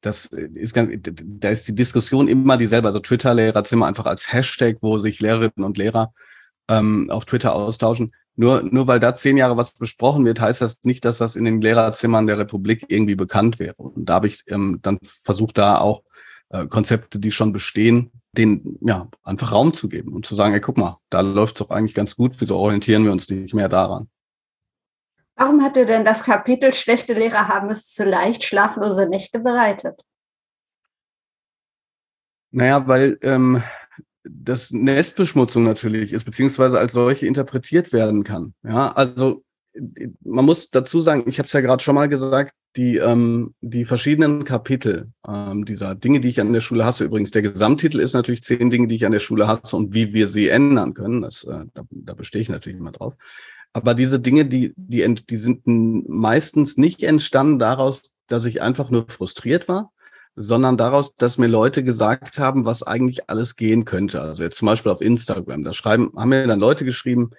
[0.00, 2.88] das ist ganz, da ist die Diskussion immer dieselbe.
[2.88, 6.12] Also Twitter-Lehrerzimmer einfach als Hashtag, wo sich Lehrerinnen und Lehrer
[6.68, 8.12] ähm, auf Twitter austauschen.
[8.36, 11.44] Nur, nur weil da zehn Jahre was besprochen wird, heißt das nicht, dass das in
[11.44, 13.74] den Lehrerzimmern der Republik irgendwie bekannt wäre.
[13.76, 16.02] Und da habe ich ähm, dann versucht, da auch
[16.48, 20.60] äh, Konzepte, die schon bestehen, den ja einfach Raum zu geben und zu sagen, ey,
[20.60, 23.68] guck mal, da läuft es doch eigentlich ganz gut, wieso orientieren wir uns nicht mehr
[23.68, 24.08] daran?
[25.40, 30.02] Warum hat dir denn das Kapitel Schlechte Lehrer haben es zu leicht schlaflose Nächte bereitet?
[32.50, 33.62] Naja, weil ähm,
[34.22, 38.52] das Nestbeschmutzung natürlich ist, beziehungsweise als solche interpretiert werden kann.
[38.62, 39.42] Ja, also
[40.22, 43.86] man muss dazu sagen, ich habe es ja gerade schon mal gesagt, die, ähm, die
[43.86, 48.12] verschiedenen Kapitel ähm, dieser Dinge, die ich an der Schule hasse, übrigens, der Gesamttitel ist
[48.12, 51.22] natürlich zehn Dinge, die ich an der Schule hasse und wie wir sie ändern können.
[51.22, 53.14] Das, äh, da, da bestehe ich natürlich immer drauf.
[53.72, 59.08] Aber diese Dinge, die, die, die sind meistens nicht entstanden daraus, dass ich einfach nur
[59.08, 59.92] frustriert war,
[60.36, 64.20] sondern daraus, dass mir Leute gesagt haben, was eigentlich alles gehen könnte.
[64.20, 67.30] Also jetzt zum Beispiel auf Instagram, da schreiben, haben mir dann Leute geschrieben,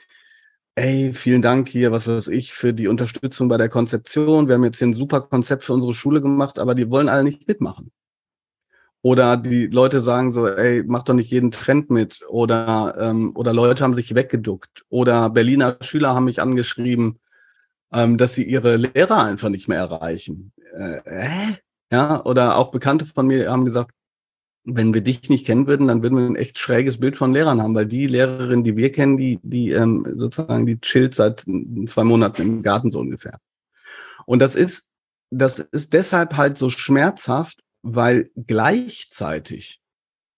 [0.75, 4.47] ey, vielen Dank hier, was weiß ich, für die Unterstützung bei der Konzeption.
[4.47, 7.23] Wir haben jetzt hier ein super Konzept für unsere Schule gemacht, aber die wollen alle
[7.23, 7.91] nicht mitmachen.
[9.03, 12.21] Oder die Leute sagen so, ey, mach doch nicht jeden Trend mit.
[12.29, 14.85] Oder, ähm, oder Leute haben sich weggeduckt.
[14.89, 17.19] Oder Berliner Schüler haben mich angeschrieben,
[17.91, 20.53] ähm, dass sie ihre Lehrer einfach nicht mehr erreichen.
[20.75, 21.53] Äh, äh?
[21.91, 23.91] Ja, oder auch Bekannte von mir haben gesagt,
[24.63, 27.61] wenn wir dich nicht kennen würden, dann würden wir ein echt schräges Bild von Lehrern
[27.61, 31.45] haben, weil die Lehrerin, die wir kennen, die, die ähm, sozusagen, die chillt seit
[31.87, 33.39] zwei Monaten im Garten so ungefähr.
[34.25, 34.89] Und das ist,
[35.31, 39.81] das ist deshalb halt so schmerzhaft, weil gleichzeitig,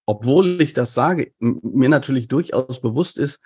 [0.05, 3.39] obwohl ich das sage, mir natürlich durchaus bewusst ist,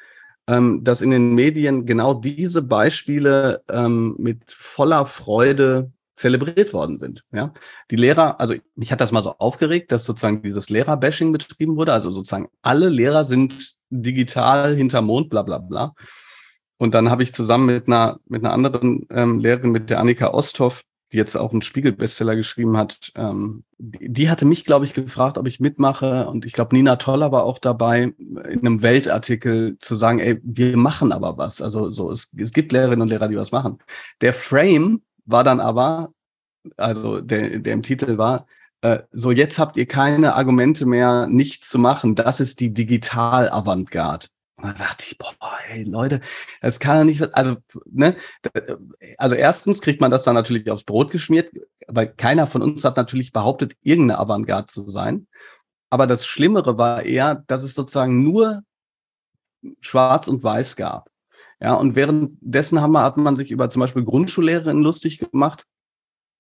[0.47, 7.23] ähm, dass in den Medien genau diese Beispiele ähm, mit voller Freude zelebriert worden sind.
[7.31, 7.53] Ja,
[7.91, 11.93] die Lehrer, also mich hat das mal so aufgeregt, dass sozusagen dieses Lehrerbashing betrieben wurde.
[11.93, 15.93] Also sozusagen alle Lehrer sind digital hinter Mond, bla bla bla.
[16.77, 20.29] Und dann habe ich zusammen mit einer mit einer anderen ähm, Lehrerin, mit der Annika
[20.29, 24.93] Osthoff, die jetzt auch einen Spiegel-Bestseller geschrieben hat, ähm, die, die hatte mich, glaube ich,
[24.93, 26.28] gefragt, ob ich mitmache.
[26.28, 30.76] Und ich glaube, Nina Toller war auch dabei, in einem Weltartikel zu sagen, ey, wir
[30.78, 31.62] machen aber was.
[31.62, 33.78] Also so, es, es gibt Lehrerinnen und Lehrer, die was machen.
[34.22, 36.12] Der Frame war dann aber,
[36.76, 38.48] also der, der im Titel war,
[38.82, 42.15] äh, so jetzt habt ihr keine Argumente mehr, nichts zu machen.
[42.15, 44.28] Das ist die Digital-Avantgarde.
[44.58, 45.36] Und da dachte ich, boah,
[45.70, 46.20] ey, Leute,
[46.62, 48.15] das kann ja nicht, also, ne,
[49.17, 51.52] also erstens kriegt man das dann natürlich aufs Brot geschmiert,
[51.88, 55.28] weil keiner von uns hat natürlich behauptet, irgendeine Avantgarde zu sein.
[55.91, 58.63] Aber das Schlimmere war eher, dass es sozusagen nur
[59.80, 61.10] schwarz und weiß gab.
[61.60, 65.65] Ja, und währenddessen haben wir, hat man sich über zum Beispiel Grundschullehrerinnen lustig gemacht,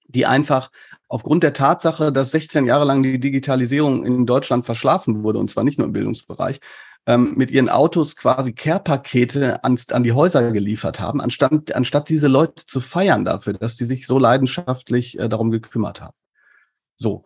[0.07, 0.71] die einfach
[1.07, 5.63] aufgrund der Tatsache, dass 16 Jahre lang die Digitalisierung in Deutschland verschlafen wurde, und zwar
[5.63, 6.59] nicht nur im Bildungsbereich,
[7.07, 12.27] ähm, mit ihren Autos quasi Care-Pakete an, an die Häuser geliefert haben, anstatt, anstatt diese
[12.27, 16.15] Leute zu feiern dafür, dass die sich so leidenschaftlich äh, darum gekümmert haben.
[16.97, 17.23] So.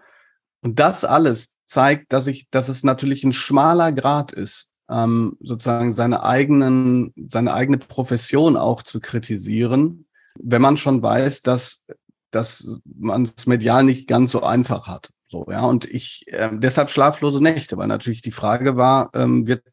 [0.62, 5.92] Und das alles zeigt, dass ich, dass es natürlich ein schmaler Grad ist, ähm, sozusagen
[5.92, 11.88] seine eigenen, seine eigene Profession auch zu kritisieren, wenn man schon weiß, dass,
[12.30, 15.10] dass man es medial nicht ganz so einfach hat.
[15.32, 19.64] So, ja, und ich äh, deshalb schlaflose Nächte, weil natürlich die Frage war, ähm, wird,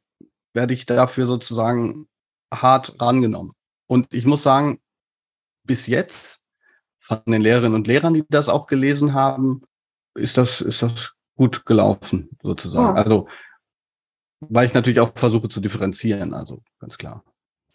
[0.54, 2.06] werde ich dafür sozusagen
[2.54, 3.54] hart rangenommen.
[3.88, 4.80] Und ich muss sagen,
[5.64, 6.42] bis jetzt
[7.00, 9.62] von den Lehrerinnen und Lehrern, die das auch gelesen haben,
[10.14, 12.96] ist das, ist das gut gelaufen, sozusagen.
[12.96, 13.00] Oh.
[13.00, 13.28] Also,
[14.38, 17.24] weil ich natürlich auch versuche zu differenzieren, also ganz klar.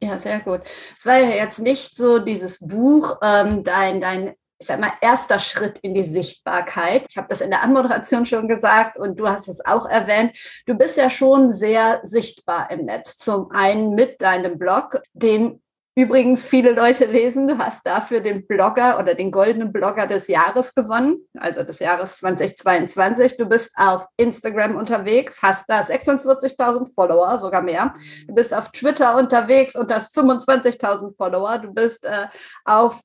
[0.01, 0.61] Ja, sehr gut.
[0.97, 5.39] Es war ja jetzt nicht so dieses Buch, ähm, dein, dein, ich sag mal, erster
[5.39, 7.05] Schritt in die Sichtbarkeit.
[7.09, 10.31] Ich habe das in der Anmoderation schon gesagt und du hast es auch erwähnt.
[10.65, 13.17] Du bist ja schon sehr sichtbar im Netz.
[13.17, 15.61] Zum einen mit deinem Blog, den
[15.95, 17.45] übrigens viele Leute lesen.
[17.45, 22.19] Du hast dafür den Blogger oder den goldenen Blogger des Jahres gewonnen, also des Jahres
[22.19, 23.35] 2022.
[23.35, 27.93] Du bist auf Instagram unterwegs, hast da 46.000 Follower, sogar mehr.
[28.29, 31.57] Du bist auf Twitter unterwegs und hast 25.000 Follower.
[31.57, 32.27] Du bist äh,
[32.63, 33.01] auf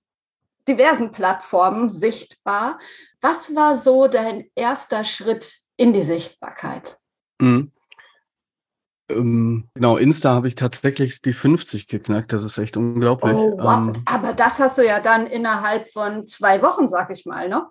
[0.68, 2.78] diversen Plattformen sichtbar.
[3.20, 6.98] Was war so dein erster Schritt in die Sichtbarkeit?
[7.40, 7.72] Mhm.
[9.10, 12.32] Ähm, genau, Insta habe ich tatsächlich die 50 geknackt.
[12.32, 13.34] Das ist echt unglaublich.
[13.34, 13.78] Oh, wow.
[13.78, 17.66] ähm, Aber das hast du ja dann innerhalb von zwei Wochen, sag ich mal, ne?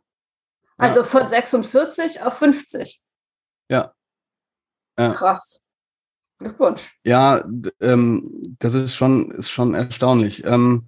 [0.77, 1.05] Also ja.
[1.05, 3.01] von 46 auf 50.
[3.69, 3.93] Ja.
[4.97, 5.13] ja.
[5.13, 5.62] Krass.
[6.39, 6.99] Glückwunsch.
[7.03, 7.43] Ja,
[7.81, 10.45] ähm, das ist schon, ist schon erstaunlich.
[10.45, 10.88] Ähm,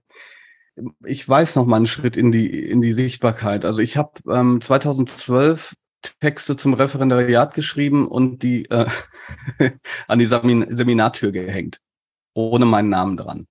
[1.06, 3.66] ich weiß noch mal einen Schritt in die, in die Sichtbarkeit.
[3.66, 5.76] Also ich habe ähm, 2012
[6.20, 8.86] Texte zum Referendariat geschrieben und die äh,
[10.08, 11.80] an die Semin Seminartür gehängt,
[12.34, 13.48] ohne meinen Namen dran.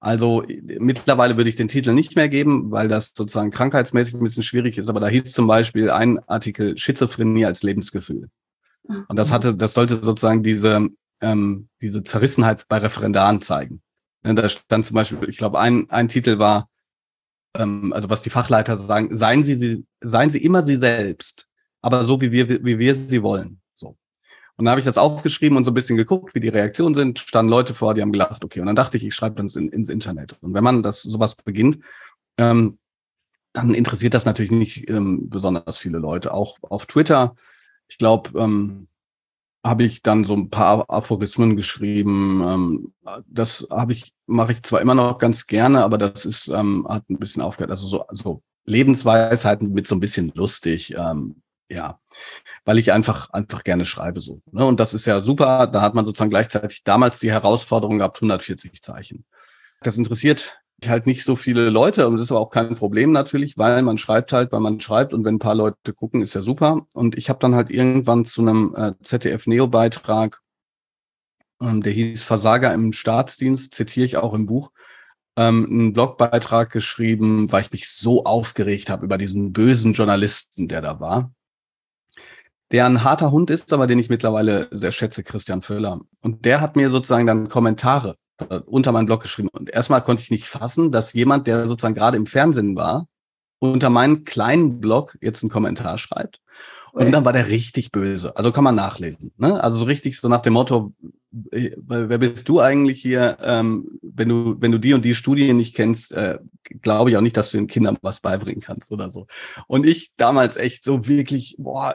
[0.00, 4.44] Also mittlerweile würde ich den Titel nicht mehr geben, weil das sozusagen krankheitsmäßig ein bisschen
[4.44, 8.28] schwierig ist, aber da hieß zum Beispiel ein Artikel Schizophrenie als Lebensgefühl.
[8.84, 10.88] Und das hatte, das sollte sozusagen diese,
[11.20, 13.82] ähm, diese Zerrissenheit bei Referendaren zeigen.
[14.22, 16.68] Da stand zum Beispiel, ich glaube, ein, ein Titel war
[17.58, 21.48] ähm, also was die Fachleiter sagen, seien Sie, sie, seien Sie immer Sie selbst,
[21.82, 23.60] aber so wie wir, wie wir sie wollen.
[23.74, 23.96] So.
[24.56, 27.18] Und dann habe ich das aufgeschrieben und so ein bisschen geguckt, wie die Reaktionen sind,
[27.18, 28.60] standen Leute vor, die haben gelacht, okay.
[28.60, 30.36] Und dann dachte ich, ich schreibe das in, ins Internet.
[30.40, 31.78] Und wenn man das sowas beginnt,
[32.38, 32.78] ähm,
[33.52, 36.32] dann interessiert das natürlich nicht ähm, besonders viele Leute.
[36.32, 37.34] Auch auf Twitter,
[37.88, 38.88] ich glaube, ähm,
[39.68, 42.42] habe ich dann so ein paar Aphorismen geschrieben.
[42.46, 42.92] Ähm,
[43.26, 47.08] das habe ich, mache ich zwar immer noch ganz gerne, aber das ist, ähm, hat
[47.10, 47.70] ein bisschen aufgehört.
[47.70, 52.00] Also so, so Lebensweisheiten mit so ein bisschen lustig, ähm, ja,
[52.64, 54.42] weil ich einfach, einfach gerne schreibe so.
[54.52, 54.64] Ne?
[54.64, 55.66] Und das ist ja super.
[55.66, 59.24] Da hat man sozusagen gleichzeitig damals die Herausforderung gehabt, 140 Zeichen.
[59.82, 63.58] Das interessiert halt nicht so viele Leute und das ist aber auch kein Problem natürlich,
[63.58, 66.42] weil man schreibt halt, weil man schreibt und wenn ein paar Leute gucken, ist ja
[66.42, 66.86] super.
[66.92, 70.40] Und ich habe dann halt irgendwann zu einem äh, ZDF-Neo-Beitrag,
[71.60, 74.70] ähm, der hieß Versager im Staatsdienst, zitiere ich auch im Buch,
[75.36, 80.80] ähm, einen Blogbeitrag geschrieben, weil ich mich so aufgeregt habe über diesen bösen Journalisten, der
[80.80, 81.32] da war.
[82.70, 86.02] Der ein harter Hund ist, aber den ich mittlerweile sehr schätze, Christian Föller.
[86.20, 88.16] Und der hat mir sozusagen dann Kommentare
[88.66, 89.48] unter meinen Blog geschrieben.
[89.48, 93.08] Und erstmal konnte ich nicht fassen, dass jemand, der sozusagen gerade im Fernsehen war,
[93.58, 96.40] unter meinen kleinen Blog jetzt einen Kommentar schreibt.
[96.92, 98.36] Und dann war der richtig böse.
[98.36, 99.32] Also kann man nachlesen.
[99.36, 99.62] Ne?
[99.62, 100.94] Also so richtig so nach dem Motto,
[101.52, 103.36] äh, wer bist du eigentlich hier?
[103.42, 106.38] Ähm, wenn du, wenn du die und die Studien nicht kennst, äh,
[106.80, 109.26] glaube ich auch nicht, dass du den Kindern was beibringen kannst oder so.
[109.66, 111.94] Und ich damals echt so wirklich, boah,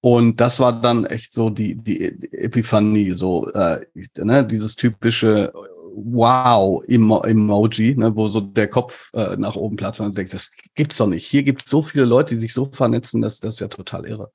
[0.00, 3.80] Und das war dann echt so die, die Epiphanie, so äh,
[4.16, 5.52] ne, dieses typische
[5.94, 10.96] Wow-Emoji, ne, wo so der Kopf äh, nach oben platzt und du denkst, das gibt's
[10.96, 11.26] doch nicht.
[11.26, 14.06] Hier gibt es so viele Leute, die sich so vernetzen, das, das ist ja total
[14.06, 14.32] irre.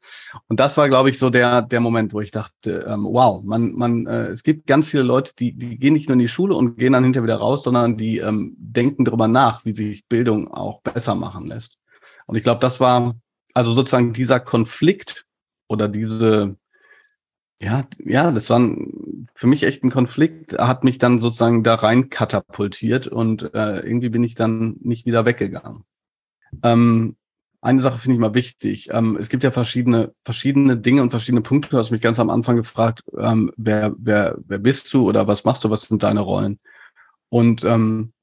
[0.48, 3.74] Und das war, glaube ich, so der, der Moment, wo ich dachte, ähm, wow, man,
[3.74, 6.56] man, äh, es gibt ganz viele Leute, die, die gehen nicht nur in die Schule
[6.56, 10.52] und gehen dann hinterher wieder raus, sondern die ähm, denken darüber nach, wie sich Bildung
[10.52, 11.78] auch besser machen lässt.
[12.26, 13.16] Und ich glaube, das war
[13.54, 15.26] also sozusagen dieser Konflikt
[15.68, 16.56] oder diese,
[17.60, 21.76] ja, ja, das war ein, für mich echt ein Konflikt, hat mich dann sozusagen da
[21.76, 25.84] rein katapultiert und äh, irgendwie bin ich dann nicht wieder weggegangen.
[26.64, 27.18] Ähm,
[27.62, 28.90] eine Sache finde ich mal wichtig.
[28.92, 31.70] Ähm, es gibt ja verschiedene, verschiedene Dinge und verschiedene Punkte.
[31.70, 35.46] Du hast mich ganz am Anfang gefragt, ähm, wer, wer, wer bist du oder was
[35.46, 36.60] machst du, was sind deine Rollen?
[37.30, 38.14] Und ähm,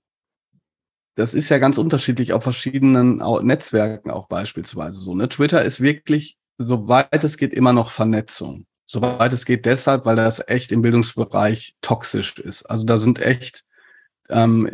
[1.14, 5.14] das ist ja ganz unterschiedlich auf verschiedenen Netzwerken auch beispielsweise so.
[5.14, 5.28] Ne?
[5.28, 8.66] Twitter ist wirklich, soweit es geht, immer noch Vernetzung.
[8.86, 12.64] Soweit es geht deshalb, weil das echt im Bildungsbereich toxisch ist.
[12.64, 13.64] Also da sind echt,
[14.28, 14.70] ähm,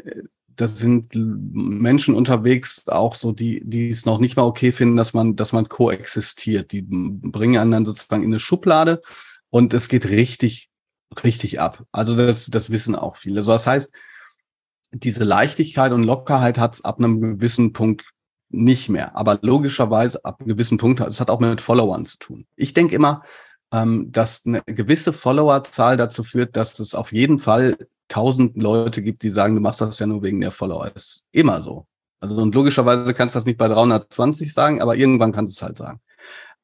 [0.48, 5.14] da sind Menschen unterwegs, auch so, die, die es noch nicht mal okay finden, dass
[5.14, 6.72] man, dass man koexistiert.
[6.72, 9.00] Die bringen einen dann sozusagen in eine Schublade
[9.48, 10.70] und es geht richtig,
[11.22, 11.84] richtig ab.
[11.92, 13.42] Also das, das wissen auch viele.
[13.42, 13.92] So, das heißt,
[14.92, 18.10] diese Leichtigkeit und Lockerheit hat es ab einem gewissen Punkt
[18.48, 19.16] nicht mehr.
[19.16, 22.46] Aber logischerweise ab einem gewissen Punkt, es hat auch mit Followern zu tun.
[22.56, 23.22] Ich denke immer,
[23.72, 27.76] ähm, dass eine gewisse Followerzahl dazu führt, dass es auf jeden Fall
[28.08, 30.90] tausend Leute gibt, die sagen, du machst das ja nur wegen der Follower.
[30.90, 31.86] Das ist immer so.
[32.20, 35.62] Also und logischerweise kannst du das nicht bei 320 sagen, aber irgendwann kannst du es
[35.66, 36.00] halt sagen.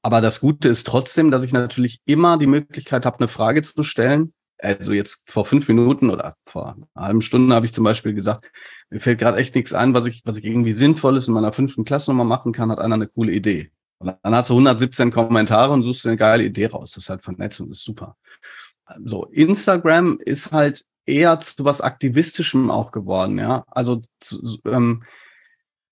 [0.02, 3.82] Aber das Gute ist trotzdem, dass ich natürlich immer die Möglichkeit habe, eine Frage zu
[3.82, 4.32] stellen.
[4.58, 8.50] Also jetzt vor fünf Minuten oder vor einer halben Stunde habe ich zum Beispiel gesagt,
[8.90, 11.84] mir fällt gerade echt nichts ein, was ich, was ich irgendwie Sinnvolles in meiner fünften
[11.84, 13.70] Klasse nochmal machen kann, hat einer eine coole Idee.
[13.98, 16.92] Und dann hast du 117 Kommentare und suchst eine geile Idee raus.
[16.92, 18.16] Das ist halt Vernetzung, ist super.
[19.04, 23.64] So, Instagram ist halt eher zu was Aktivistischem auch geworden, ja.
[23.68, 25.02] Also zu, ähm,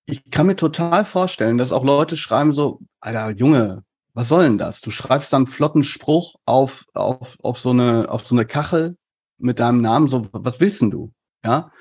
[0.07, 4.59] ich kann mir total vorstellen, dass auch Leute schreiben so, Alter, Junge, was soll denn
[4.59, 4.81] das?
[4.81, 8.97] Du schreibst dann einen flotten Spruch auf, auf, auf, so eine, auf so eine Kachel
[9.39, 11.13] mit deinem Namen, so, was willst denn du?
[11.45, 11.73] Ja.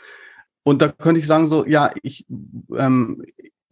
[0.63, 2.25] Und da könnte ich sagen, so, ja, ich,
[2.75, 3.23] ähm,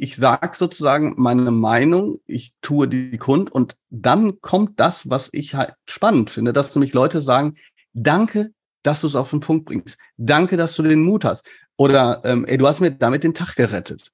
[0.01, 5.53] ich sag sozusagen meine Meinung, ich tue die kund und dann kommt das, was ich
[5.53, 7.53] halt spannend finde, dass nämlich Leute sagen,
[7.93, 9.99] danke, dass du es auf den Punkt bringst.
[10.17, 11.45] Danke, dass du den Mut hast.
[11.77, 14.11] Oder ähm, ey, du hast mir damit den Tag gerettet.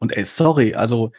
[0.00, 1.12] Und ey, sorry, also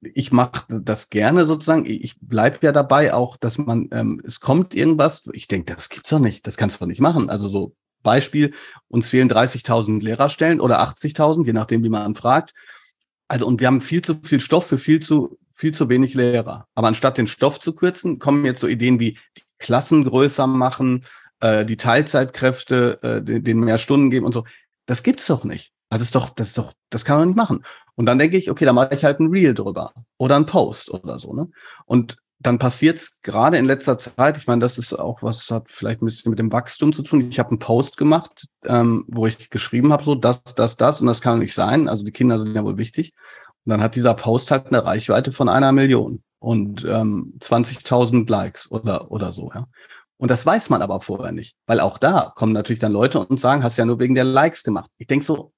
[0.00, 1.86] ich mache das gerne sozusagen.
[1.86, 6.10] Ich bleib ja dabei auch, dass man, ähm, es kommt irgendwas, ich denke, das gibt's
[6.10, 7.30] doch nicht, das kannst du doch nicht machen.
[7.30, 8.54] Also so Beispiel,
[8.88, 12.54] uns fehlen 30.000 Lehrerstellen oder 80.000, je nachdem, wie man fragt.
[13.32, 16.66] Also, und wir haben viel zu viel Stoff für viel zu, viel zu wenig Lehrer.
[16.74, 21.06] Aber anstatt den Stoff zu kürzen, kommen jetzt so Ideen wie die Klassen größer machen,
[21.40, 24.44] äh, die Teilzeitkräfte, äh, denen mehr Stunden geben und so.
[24.84, 25.72] Das gibt's doch nicht.
[25.88, 27.64] Also ist doch, das ist doch, das kann man nicht machen.
[27.94, 30.90] Und dann denke ich, okay, da mache ich halt ein Reel drüber oder ein Post
[30.90, 31.48] oder so, ne?
[31.86, 36.02] Und dann passiert's gerade in letzter Zeit, ich meine, das ist auch was, hat vielleicht
[36.02, 37.28] ein bisschen mit dem Wachstum zu tun.
[37.28, 41.06] Ich habe einen Post gemacht, ähm, wo ich geschrieben habe, so das, das, das und
[41.06, 41.88] das kann nicht sein.
[41.88, 43.12] Also die Kinder sind ja wohl wichtig.
[43.64, 48.70] Und dann hat dieser Post halt eine Reichweite von einer Million und ähm, 20.000 Likes
[48.70, 49.66] oder, oder so, ja.
[50.18, 53.40] Und das weiß man aber vorher nicht, weil auch da kommen natürlich dann Leute und
[53.40, 54.88] sagen, hast ja nur wegen der Likes gemacht.
[54.98, 55.52] Ich denk so,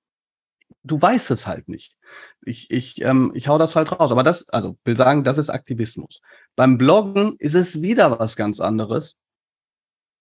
[0.83, 1.97] du weißt es halt nicht.
[2.43, 4.13] Ich, ich, ähm, ich hau das halt raus.
[4.13, 6.21] Aber das, also will sagen, das ist Aktivismus.
[6.57, 9.17] Beim Bloggen ist es wieder was ganz anderes.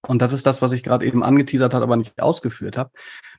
[0.07, 2.91] Und das ist das, was ich gerade eben angeteasert habe, aber nicht ausgeführt habe.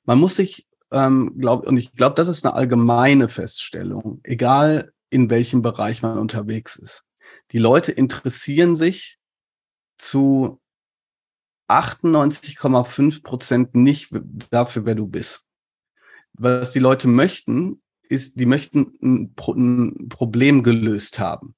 [0.05, 5.29] Man muss sich, ähm, glaube und ich glaube, das ist eine allgemeine Feststellung, egal in
[5.31, 7.05] welchem Bereich man unterwegs ist.
[7.53, 9.19] Die Leute interessieren sich
[9.99, 10.61] zu
[11.69, 14.11] 98,5 Prozent nicht
[14.51, 15.44] dafür, wer du bist.
[16.35, 21.55] Was die Leute möchten, ist, die möchten ein, Pro ein Problem gelöst haben.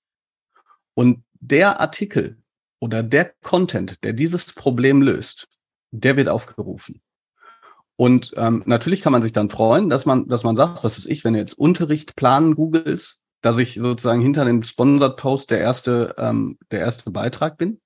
[0.95, 2.39] Und der Artikel
[2.79, 5.49] oder der Content, der dieses Problem löst,
[5.91, 7.01] der wird aufgerufen.
[7.97, 11.09] Und ähm, natürlich kann man sich dann freuen, dass man, dass man sagt, was ist
[11.09, 15.61] ich, wenn du jetzt Unterricht planen googles, dass ich sozusagen hinter dem Sponsored Post der
[15.61, 17.81] erste, ähm, der erste Beitrag bin.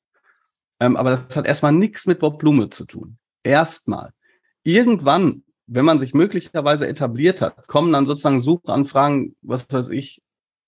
[0.80, 3.18] Ähm, aber das hat erstmal nichts mit Bob Blume zu tun.
[3.44, 4.10] Erstmal.
[4.64, 10.20] Irgendwann, wenn man sich möglicherweise etabliert hat, kommen dann sozusagen Suchanfragen, was weiß ich,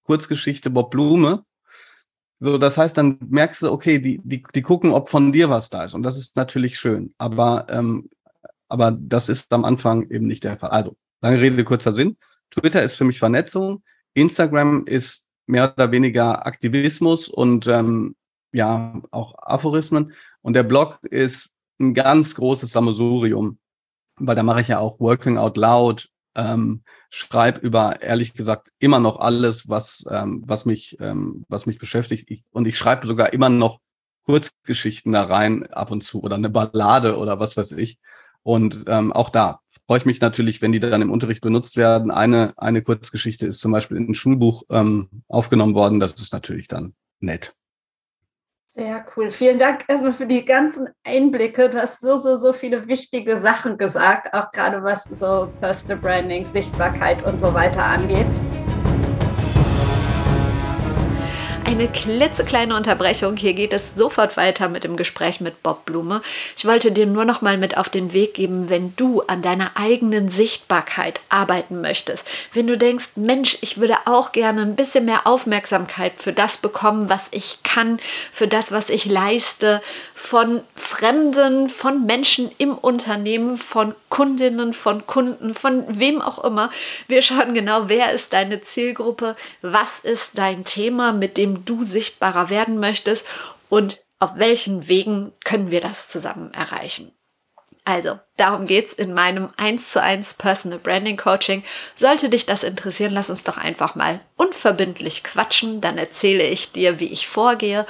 [0.04, 1.44] Kurzgeschichte Bob Blume.
[2.38, 5.70] So, das heißt, dann merkst du, okay, die, die, die gucken, ob von dir was
[5.70, 5.94] da ist.
[5.94, 7.14] Und das ist natürlich schön.
[7.18, 8.10] Aber, ähm,
[8.68, 10.70] aber das ist am Anfang eben nicht der Fall.
[10.70, 12.16] Also, lange Rede, kurzer Sinn.
[12.50, 13.82] Twitter ist für mich Vernetzung.
[14.14, 18.14] Instagram ist mehr oder weniger Aktivismus und ähm,
[18.52, 20.12] ja auch Aphorismen.
[20.42, 23.58] Und der Blog ist ein ganz großes Sammelsurium
[24.16, 28.98] weil da mache ich ja auch Working Out Loud, ähm, schreibe über ehrlich gesagt immer
[28.98, 33.32] noch alles, was ähm, was mich ähm, was mich beschäftigt ich, und ich schreibe sogar
[33.32, 33.80] immer noch
[34.24, 37.98] Kurzgeschichten da rein ab und zu oder eine Ballade oder was weiß ich.
[38.42, 42.10] Und ähm, auch da freue ich mich natürlich, wenn die dann im Unterricht benutzt werden.
[42.10, 46.00] Eine, eine Kurzgeschichte ist zum Beispiel in ein Schulbuch ähm, aufgenommen worden.
[46.00, 47.54] Das ist natürlich dann nett.
[48.74, 49.30] Sehr cool.
[49.30, 51.68] Vielen Dank erstmal für die ganzen Einblicke.
[51.68, 56.46] Du hast so, so, so viele wichtige Sachen gesagt, auch gerade was so Personal Branding,
[56.46, 58.26] Sichtbarkeit und so weiter angeht.
[61.72, 63.36] Eine klitzekleine Unterbrechung.
[63.38, 66.20] Hier geht es sofort weiter mit dem Gespräch mit Bob Blume.
[66.54, 69.70] Ich wollte dir nur noch mal mit auf den Weg geben, wenn du an deiner
[69.74, 72.26] eigenen Sichtbarkeit arbeiten möchtest.
[72.52, 77.08] Wenn du denkst, Mensch, ich würde auch gerne ein bisschen mehr Aufmerksamkeit für das bekommen,
[77.08, 77.98] was ich kann,
[78.32, 79.80] für das, was ich leiste,
[80.14, 86.70] von Fremden, von Menschen im Unternehmen, von Kundinnen, von Kunden, von wem auch immer.
[87.08, 92.50] Wir schauen genau, wer ist deine Zielgruppe, was ist dein Thema, mit dem du sichtbarer
[92.50, 93.26] werden möchtest
[93.68, 97.12] und auf welchen Wegen können wir das zusammen erreichen.
[97.84, 101.64] Also, darum geht es in meinem 1 zu 1 Personal Branding Coaching.
[101.96, 105.80] Sollte dich das interessieren, lass uns doch einfach mal unverbindlich quatschen.
[105.80, 107.84] Dann erzähle ich dir, wie ich vorgehe.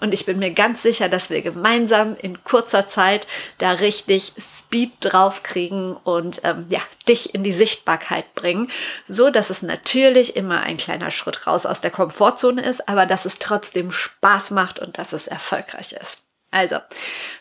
[0.00, 3.26] Und ich bin mir ganz sicher, dass wir gemeinsam in kurzer Zeit
[3.58, 8.70] da richtig Speed drauf kriegen und ähm, ja, dich in die Sichtbarkeit bringen.
[9.04, 13.26] So dass es natürlich immer ein kleiner Schritt raus aus der Komfortzone ist, aber dass
[13.26, 16.23] es trotzdem Spaß macht und dass es erfolgreich ist.
[16.54, 16.76] Also,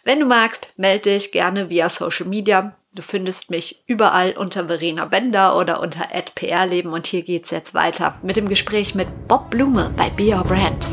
[0.03, 2.75] wenn du magst, melde dich gerne via Social Media.
[2.93, 8.17] Du findest mich überall unter Verena Bender oder unter @prleben und hier geht's jetzt weiter
[8.23, 10.83] mit dem Gespräch mit Bob Blume bei Be Your Brand.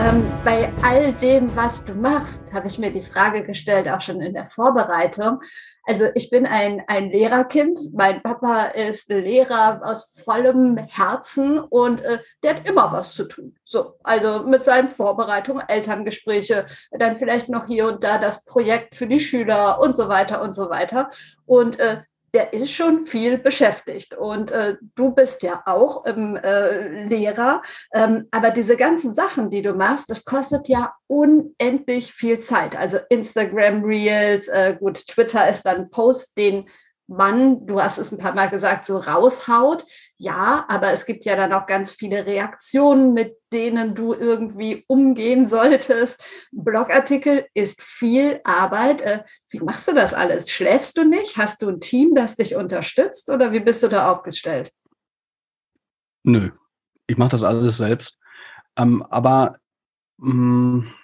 [0.00, 4.20] Ähm, bei all dem, was du machst, habe ich mir die Frage gestellt, auch schon
[4.20, 5.40] in der Vorbereitung.
[5.84, 7.78] Also ich bin ein, ein Lehrerkind.
[7.92, 13.54] Mein Papa ist Lehrer aus vollem Herzen und äh, der hat immer was zu tun.
[13.64, 19.06] So, also mit seinen Vorbereitungen, Elterngespräche, dann vielleicht noch hier und da das Projekt für
[19.06, 21.10] die Schüler und so weiter und so weiter.
[21.44, 22.02] Und äh,
[22.34, 24.14] der ist schon viel beschäftigt.
[24.14, 27.62] Und äh, du bist ja auch ähm, äh, Lehrer.
[27.92, 32.76] Ähm, aber diese ganzen Sachen, die du machst, das kostet ja unendlich viel Zeit.
[32.76, 36.68] Also Instagram Reels, äh, gut, Twitter ist dann Post, den
[37.06, 39.84] man, du hast es ein paar Mal gesagt, so raushaut.
[40.22, 45.46] Ja, aber es gibt ja dann auch ganz viele Reaktionen, mit denen du irgendwie umgehen
[45.46, 46.22] solltest.
[46.52, 49.00] Blogartikel ist viel Arbeit.
[49.00, 50.48] Äh, wie machst du das alles?
[50.48, 51.38] Schläfst du nicht?
[51.38, 54.70] Hast du ein Team, das dich unterstützt oder wie bist du da aufgestellt?
[56.22, 56.52] Nö,
[57.08, 58.16] ich mache das alles selbst.
[58.76, 59.58] Ähm, aber
[60.18, 60.94] mh, mm,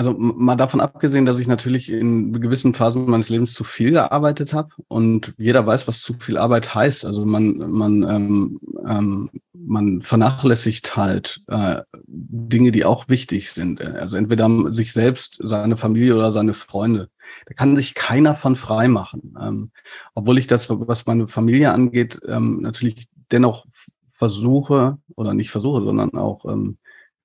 [0.00, 4.54] also mal davon abgesehen, dass ich natürlich in gewissen Phasen meines Lebens zu viel gearbeitet
[4.54, 7.04] habe und jeder weiß, was zu viel Arbeit heißt.
[7.04, 13.82] Also man, man, ähm, ähm, man vernachlässigt halt äh, Dinge, die auch wichtig sind.
[13.82, 17.10] Also entweder sich selbst, seine Familie oder seine Freunde.
[17.44, 19.34] Da kann sich keiner von frei machen.
[19.38, 19.70] Ähm,
[20.14, 23.66] obwohl ich das, was meine Familie angeht, ähm, natürlich dennoch
[24.12, 26.78] versuche oder nicht versuche, sondern auch ähm,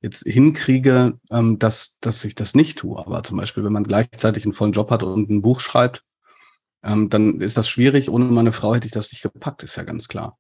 [0.06, 2.97] jetzt hinkriege, ähm, dass, dass ich das nicht tue.
[2.97, 6.03] Aber zum Beispiel, wenn man gleichzeitig einen vollen Job hat und ein Buch schreibt,
[6.84, 8.10] ähm, dann ist das schwierig.
[8.10, 10.38] Ohne meine Frau hätte ich das nicht gepackt, ist ja ganz klar.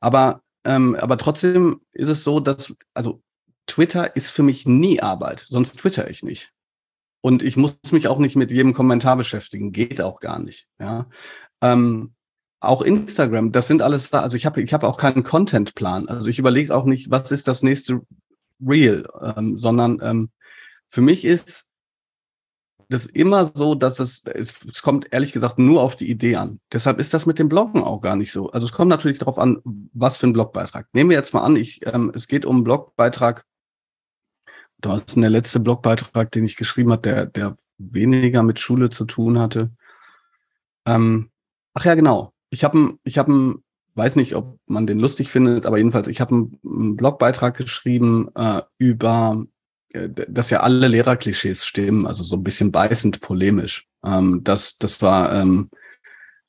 [0.00, 3.22] Aber, ähm, aber trotzdem ist es so, dass, also
[3.66, 6.52] Twitter ist für mich nie Arbeit, sonst twitter ich nicht.
[7.20, 10.68] Und ich muss mich auch nicht mit jedem Kommentar beschäftigen, geht auch gar nicht.
[10.78, 11.06] Ja.
[11.62, 12.12] Ähm,
[12.60, 14.20] auch Instagram, das sind alles da.
[14.20, 16.08] Also ich habe ich hab auch keinen Contentplan.
[16.08, 18.02] Also ich überlege auch nicht, was ist das nächste
[18.60, 20.30] real, ähm, sondern ähm,
[20.88, 21.68] für mich ist
[22.88, 26.60] das immer so, dass es, es, es kommt ehrlich gesagt nur auf die Idee an.
[26.72, 28.50] Deshalb ist das mit dem Bloggen auch gar nicht so.
[28.50, 29.60] Also es kommt natürlich darauf an,
[29.92, 30.88] was für ein Blogbeitrag.
[30.92, 33.44] Nehmen wir jetzt mal an, ich, ähm, es geht um einen Blogbeitrag.
[34.80, 39.04] Da ist der letzte Blogbeitrag, den ich geschrieben habe, der, der weniger mit Schule zu
[39.04, 39.70] tun hatte.
[40.86, 41.30] Ähm,
[41.74, 42.32] ach ja, genau.
[42.48, 43.62] Ich habe ich hab ein
[43.98, 48.62] weiß nicht, ob man den lustig findet, aber jedenfalls, ich habe einen, Blogbeitrag geschrieben äh,
[48.78, 49.44] über,
[49.92, 53.86] äh, dass ja alle Lehrerklischees stimmen, also so ein bisschen beißend polemisch.
[54.04, 55.70] Ähm, das, das war ähm,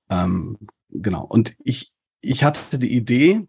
[0.09, 0.57] ähm,
[0.89, 1.25] genau.
[1.25, 3.47] Und ich, ich hatte die Idee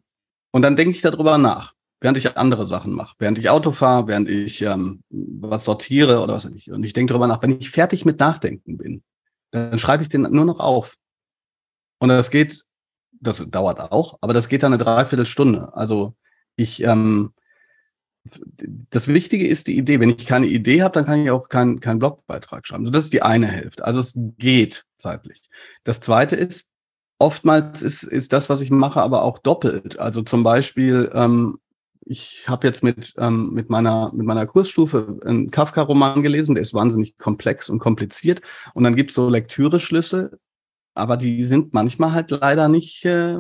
[0.51, 4.07] und dann denke ich darüber nach, während ich andere Sachen mache, während ich Auto fahre,
[4.07, 6.71] während ich ähm, was sortiere oder was ich.
[6.73, 9.03] Und ich denke darüber nach, wenn ich fertig mit Nachdenken bin,
[9.51, 10.97] dann schreibe ich den nur noch auf.
[11.99, 12.65] Und das geht
[13.21, 15.75] das dauert auch, aber das geht dann eine Dreiviertelstunde.
[15.75, 16.15] Also
[16.57, 17.33] ich ähm,
[18.91, 20.01] das Wichtige ist die Idee.
[20.01, 22.85] Wenn ich keine Idee habe, dann kann ich auch keinen keinen Blogbeitrag schreiben.
[22.85, 23.85] So, das ist die eine Hälfte.
[23.85, 25.43] Also es geht zeitlich.
[25.85, 26.71] Das zweite ist,
[27.19, 29.99] oftmals ist, ist das, was ich mache, aber auch doppelt.
[29.99, 31.59] Also zum Beispiel, ähm,
[32.05, 36.75] ich habe jetzt mit, ähm, mit, meiner, mit meiner Kursstufe einen Kafka-Roman gelesen, der ist
[36.75, 38.41] wahnsinnig komplex und kompliziert.
[38.75, 40.39] Und dann gibt es so Lektüre-Schlüssel,
[40.95, 43.37] aber die sind manchmal halt leider nicht äh,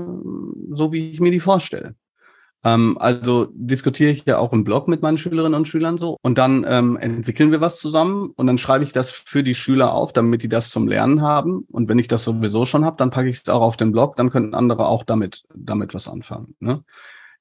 [0.70, 1.94] so, wie ich mir die vorstelle.
[2.62, 6.16] Ähm, also diskutiere ich ja auch im Blog mit meinen Schülerinnen und Schülern so.
[6.22, 9.94] Und dann ähm, entwickeln wir was zusammen und dann schreibe ich das für die Schüler
[9.94, 11.66] auf, damit die das zum Lernen haben.
[11.70, 14.16] Und wenn ich das sowieso schon habe, dann packe ich es auch auf den Blog,
[14.16, 16.55] dann können andere auch damit, damit was anfangen.
[16.61, 16.84] Ne?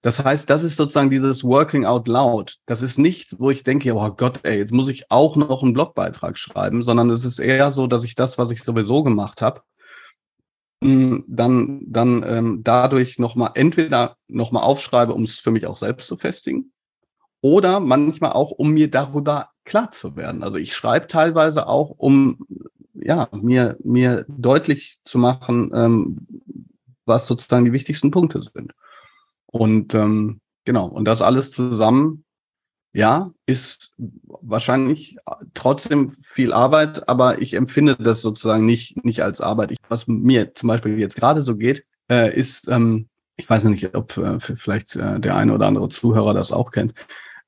[0.02, 2.56] Das heißt, das ist sozusagen dieses Working out loud.
[2.66, 5.74] Das ist nichts, wo ich denke, oh Gott, ey, jetzt muss ich auch noch einen
[5.74, 9.62] Blogbeitrag schreiben, sondern es ist eher so, dass ich das, was ich sowieso gemacht habe,
[10.82, 16.16] dann, dann ähm, dadurch nochmal entweder nochmal aufschreibe, um es für mich auch selbst zu
[16.16, 16.72] festigen,
[17.42, 20.44] oder manchmal auch, um mir darüber klar zu werden.
[20.44, 22.46] Also ich schreibe teilweise auch, um
[22.94, 26.28] ja, mir, mir deutlich zu machen, ähm,
[27.06, 28.74] was sozusagen die wichtigsten Punkte sind.
[29.46, 32.26] Und ähm, genau, und das alles zusammen
[32.94, 35.18] ja, ist wahrscheinlich
[35.54, 39.72] trotzdem viel Arbeit, aber ich empfinde das sozusagen nicht, nicht als Arbeit.
[39.72, 43.96] Ich, was mir zum Beispiel jetzt gerade so geht, äh, ist, ähm, ich weiß nicht,
[43.96, 46.94] ob äh, vielleicht äh, der eine oder andere Zuhörer das auch kennt.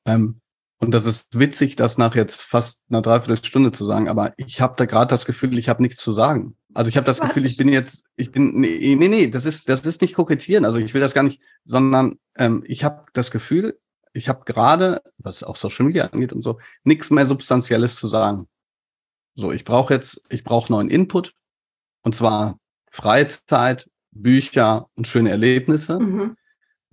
[0.05, 0.41] Ähm,
[0.81, 4.73] und das ist witzig, das nach jetzt fast einer Dreiviertelstunde zu sagen, aber ich habe
[4.77, 6.55] da gerade das Gefühl, ich habe nichts zu sagen.
[6.73, 7.27] Also ich habe das Was?
[7.27, 10.65] Gefühl, ich bin jetzt, ich bin, nee, nee, nee, das ist, das ist nicht kokettieren.
[10.65, 13.77] Also ich will das gar nicht, sondern ähm, ich habe das Gefühl,
[14.13, 18.47] ich habe gerade, was auch Social Media angeht und so, nichts mehr Substanzielles zu sagen.
[19.35, 21.33] So, ich brauche jetzt, ich brauche neuen Input
[22.03, 22.59] und zwar
[22.91, 25.99] Freizeit, Bücher und schöne Erlebnisse.
[25.99, 26.35] Mhm.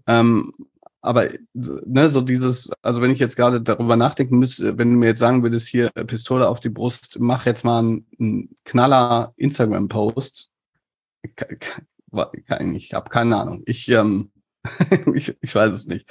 [0.06, 0.52] Ähm,
[1.00, 5.06] aber ne, so dieses, also wenn ich jetzt gerade darüber nachdenken müsste, wenn du mir
[5.06, 10.50] jetzt sagen würdest, hier Pistole auf die Brust, mach jetzt mal einen, einen Knaller Instagram-Post.
[11.22, 13.62] Ich habe keine Ahnung.
[13.66, 14.30] Ich, ähm,
[15.14, 16.08] ich, ich weiß es nicht.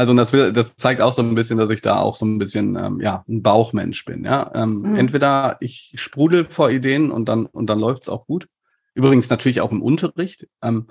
[0.00, 2.38] Also das, will, das zeigt auch so ein bisschen, dass ich da auch so ein
[2.38, 4.24] bisschen ähm, ja ein Bauchmensch bin.
[4.24, 4.96] Ja, ähm, mhm.
[4.96, 8.48] entweder ich sprudel vor Ideen und dann und dann läuft's auch gut.
[8.94, 10.48] Übrigens natürlich auch im Unterricht.
[10.62, 10.86] Ähm,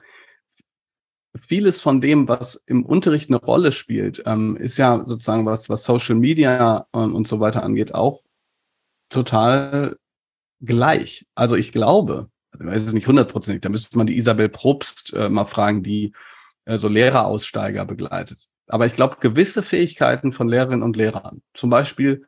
[1.40, 5.86] vieles von dem, was im Unterricht eine Rolle spielt, ähm, ist ja sozusagen was, was
[5.86, 8.22] Social Media ähm, und so weiter angeht, auch
[9.10, 9.98] total
[10.62, 11.26] gleich.
[11.34, 15.30] Also ich glaube, ich weiß es nicht hundertprozentig, da müsste man die Isabel Probst äh,
[15.30, 16.14] mal fragen, die
[16.66, 18.49] äh, so Lehreraussteiger begleitet.
[18.70, 22.28] Aber ich glaube, gewisse Fähigkeiten von Lehrerinnen und Lehrern, zum Beispiel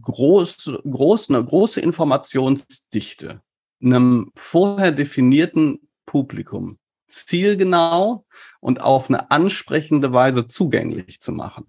[0.00, 3.42] groß, groß, eine große Informationsdichte,
[3.82, 6.78] einem vorher definierten Publikum,
[7.08, 8.24] zielgenau
[8.60, 11.66] und auf eine ansprechende Weise zugänglich zu machen.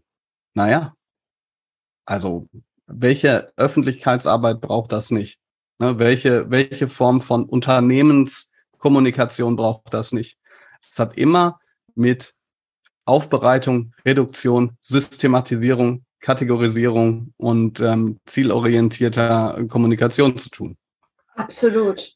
[0.53, 0.95] Naja,
[2.05, 2.47] also
[2.87, 5.41] welche Öffentlichkeitsarbeit braucht das nicht?
[5.79, 10.39] Ne, welche, welche Form von Unternehmenskommunikation braucht das nicht?
[10.81, 11.59] Es hat immer
[11.95, 12.35] mit
[13.05, 20.77] Aufbereitung, Reduktion, Systematisierung, Kategorisierung und ähm, zielorientierter Kommunikation zu tun.
[21.35, 22.15] Absolut.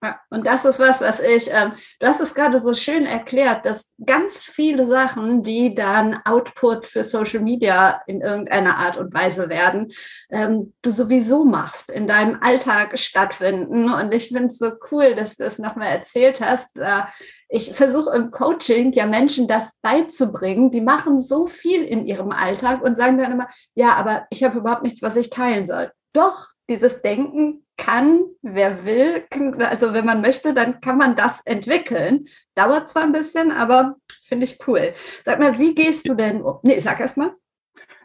[0.00, 3.66] Ja, und das ist was, was ich, ähm, du hast es gerade so schön erklärt,
[3.66, 9.48] dass ganz viele Sachen, die dann Output für Social Media in irgendeiner Art und Weise
[9.48, 9.90] werden,
[10.30, 13.92] ähm, du sowieso machst, in deinem Alltag stattfinden.
[13.92, 16.76] Und ich finde es so cool, dass du es nochmal erzählt hast.
[16.78, 17.02] Äh,
[17.48, 20.70] ich versuche im Coaching ja Menschen das beizubringen.
[20.70, 24.58] Die machen so viel in ihrem Alltag und sagen dann immer, ja, aber ich habe
[24.58, 25.90] überhaupt nichts, was ich teilen soll.
[26.12, 29.24] Doch, dieses Denken kann, wer will,
[29.60, 32.28] also wenn man möchte, dann kann man das entwickeln.
[32.54, 34.92] Dauert zwar ein bisschen, aber finde ich cool.
[35.24, 36.58] Sag mal, wie gehst du denn um?
[36.62, 37.34] Nee, sag erst mal.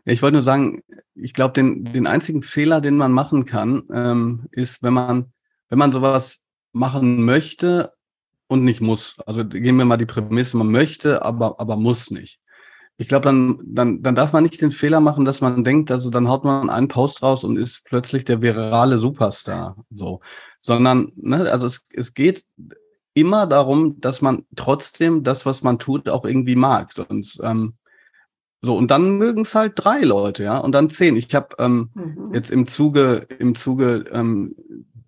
[0.05, 0.81] Ich wollte nur sagen,
[1.15, 5.33] ich glaube, den, den einzigen Fehler, den man machen kann, ähm, ist, wenn man,
[5.69, 7.93] wenn man sowas machen möchte
[8.47, 9.15] und nicht muss.
[9.25, 12.39] Also gehen wir mal die Prämisse, man möchte, aber, aber muss nicht
[12.97, 16.09] ich glaube, dann, dann, dann darf man nicht den Fehler machen, dass man denkt, also
[16.09, 19.75] dann haut man einen Post raus und ist plötzlich der virale Superstar.
[19.89, 20.21] So.
[20.59, 22.45] Sondern, ne, also es, es geht
[23.15, 26.93] immer darum, dass man trotzdem das, was man tut, auch irgendwie mag.
[26.93, 27.73] Sonst, ähm,
[28.61, 31.17] so, und dann mögen es halt drei Leute, ja, und dann zehn.
[31.17, 32.33] Ich habe ähm, mhm.
[32.33, 34.55] jetzt im Zuge, im Zuge ähm,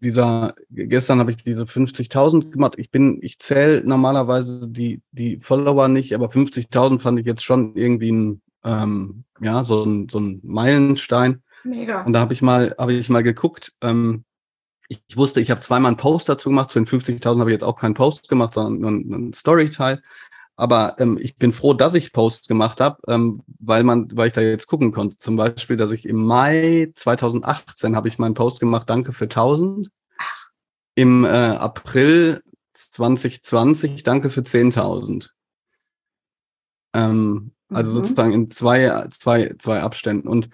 [0.02, 2.76] dieser, gestern habe ich diese 50.000 gemacht.
[2.78, 7.76] Ich bin, ich zähle normalerweise die, die Follower nicht, aber 50.000 fand ich jetzt schon
[7.76, 11.44] irgendwie ein, ähm, ja, so ein, so ein Meilenstein.
[11.64, 12.04] Mega.
[12.04, 14.26] Und da habe ich mal, habe ich mal geguckt, ähm,
[14.88, 16.70] ich, ich wusste, ich habe zweimal einen Post dazu gemacht.
[16.70, 20.02] Zu den 50.000 habe ich jetzt auch keinen Post gemacht, sondern nur einen Storyteil.
[20.58, 24.34] Aber ähm, ich bin froh, dass ich Posts gemacht habe, ähm, weil man, weil ich
[24.34, 25.18] da jetzt gucken konnte.
[25.18, 29.90] Zum Beispiel, dass ich im Mai 2018 habe ich meinen Post gemacht, danke für 1000.
[30.96, 32.42] Im äh, April
[32.72, 35.30] 2020, danke für 10.000.
[36.94, 37.96] Ähm, also mhm.
[37.96, 40.30] sozusagen in zwei, zwei, zwei Abständen.
[40.30, 40.50] Und,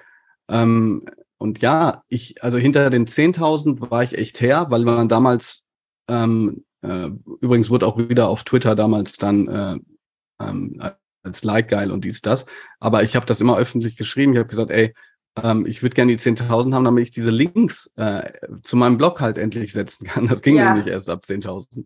[0.49, 1.05] ähm,
[1.37, 5.67] und ja, ich, also hinter den 10.000 war ich echt her, weil man damals,
[6.07, 7.09] ähm, äh,
[7.41, 9.79] übrigens wurde auch wieder auf Twitter damals dann äh,
[10.49, 10.81] ähm,
[11.23, 12.45] als Like geil und dies, das.
[12.79, 14.33] Aber ich habe das immer öffentlich geschrieben.
[14.33, 14.93] Ich habe gesagt, ey,
[15.41, 18.31] ähm, ich würde gerne die 10.000 haben, damit ich diese Links äh,
[18.63, 20.27] zu meinem Blog halt endlich setzen kann.
[20.27, 20.73] Das ging ja.
[20.73, 21.85] nämlich erst ab 10.000.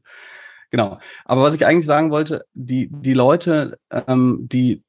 [0.72, 1.00] Genau.
[1.26, 3.78] Aber was ich eigentlich sagen wollte, die, die Leute,
[4.08, 4.84] ähm, die,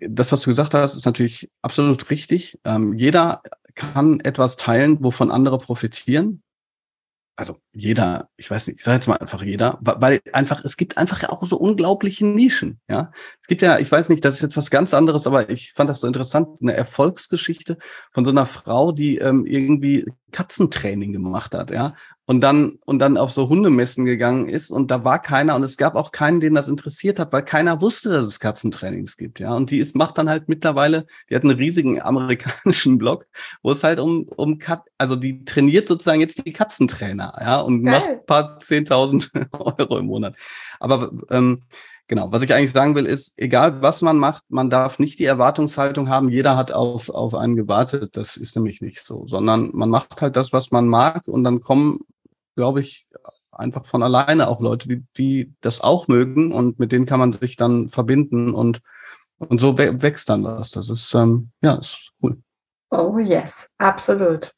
[0.00, 2.58] das, was du gesagt hast, ist natürlich absolut richtig.
[2.64, 3.42] Ähm, jeder
[3.74, 6.42] kann etwas teilen, wovon andere profitieren
[7.36, 10.98] also jeder, ich weiß nicht, ich sage jetzt mal einfach jeder, weil einfach, es gibt
[10.98, 13.12] einfach auch so unglaubliche Nischen, ja.
[13.40, 15.88] Es gibt ja, ich weiß nicht, das ist jetzt was ganz anderes, aber ich fand
[15.88, 17.78] das so interessant, eine Erfolgsgeschichte
[18.12, 21.94] von so einer Frau, die ähm, irgendwie Katzentraining gemacht hat, ja
[22.30, 25.76] und dann und dann auf so Hundemessen gegangen ist und da war keiner und es
[25.76, 29.52] gab auch keinen, den das interessiert hat, weil keiner wusste, dass es Katzentrainings gibt, ja.
[29.52, 33.26] Und die ist macht dann halt mittlerweile, die hat einen riesigen amerikanischen Blog,
[33.64, 37.82] wo es halt um um Kat also die trainiert sozusagen jetzt die Katzentrainer, ja, und
[37.82, 37.94] Geil.
[37.94, 40.36] macht paar zehntausend Euro im Monat.
[40.78, 41.62] Aber ähm,
[42.10, 45.26] Genau, was ich eigentlich sagen will, ist, egal was man macht, man darf nicht die
[45.26, 48.16] Erwartungshaltung haben, jeder hat auf, auf einen gewartet.
[48.16, 51.60] Das ist nämlich nicht so, sondern man macht halt das, was man mag und dann
[51.60, 52.00] kommen
[52.60, 53.06] glaube ich,
[53.52, 57.32] einfach von alleine auch Leute, die, die das auch mögen und mit denen kann man
[57.32, 58.80] sich dann verbinden und,
[59.38, 60.72] und so wächst dann was.
[60.72, 62.36] Das ist, ähm, ja, ist cool.
[62.90, 64.52] Oh yes, absolut.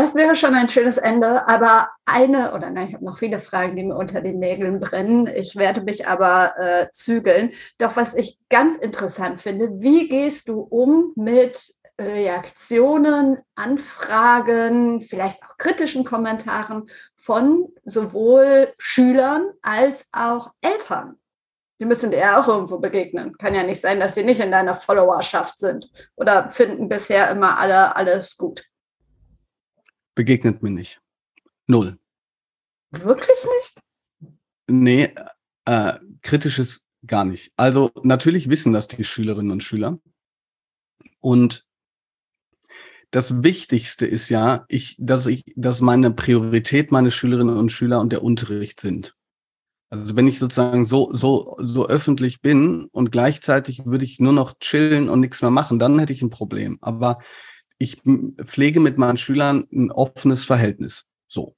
[0.00, 3.76] Das wäre schon ein schönes Ende, aber eine, oder nein, ich habe noch viele Fragen,
[3.76, 5.26] die mir unter den Nägeln brennen.
[5.26, 7.52] Ich werde mich aber äh, zügeln.
[7.76, 15.58] Doch was ich ganz interessant finde, wie gehst du um mit Reaktionen, Anfragen, vielleicht auch
[15.58, 16.88] kritischen Kommentaren
[17.18, 21.16] von sowohl Schülern als auch Eltern.
[21.78, 23.36] Die müssen dir ja auch irgendwo begegnen.
[23.36, 27.58] Kann ja nicht sein, dass sie nicht in deiner Followerschaft sind oder finden bisher immer
[27.58, 28.64] alle alles gut.
[30.20, 31.00] Begegnet mir nicht.
[31.66, 31.98] Null.
[32.90, 33.80] Wirklich nicht?
[34.66, 35.14] Nee,
[35.64, 37.50] äh, kritisches gar nicht.
[37.56, 39.98] Also natürlich wissen das die Schülerinnen und Schüler.
[41.20, 41.64] Und
[43.10, 48.12] das Wichtigste ist ja, ich, dass ich, dass meine Priorität meine Schülerinnen und Schüler und
[48.12, 49.16] der Unterricht sind.
[49.88, 54.58] Also wenn ich sozusagen so, so, so öffentlich bin und gleichzeitig würde ich nur noch
[54.60, 56.76] chillen und nichts mehr machen, dann hätte ich ein Problem.
[56.82, 57.20] Aber
[57.80, 58.02] ich
[58.44, 61.06] pflege mit meinen Schülern ein offenes Verhältnis.
[61.26, 61.56] So.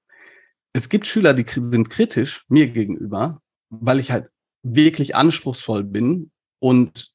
[0.72, 4.30] Es gibt Schüler, die sind kritisch mir gegenüber, weil ich halt
[4.62, 7.12] wirklich anspruchsvoll bin und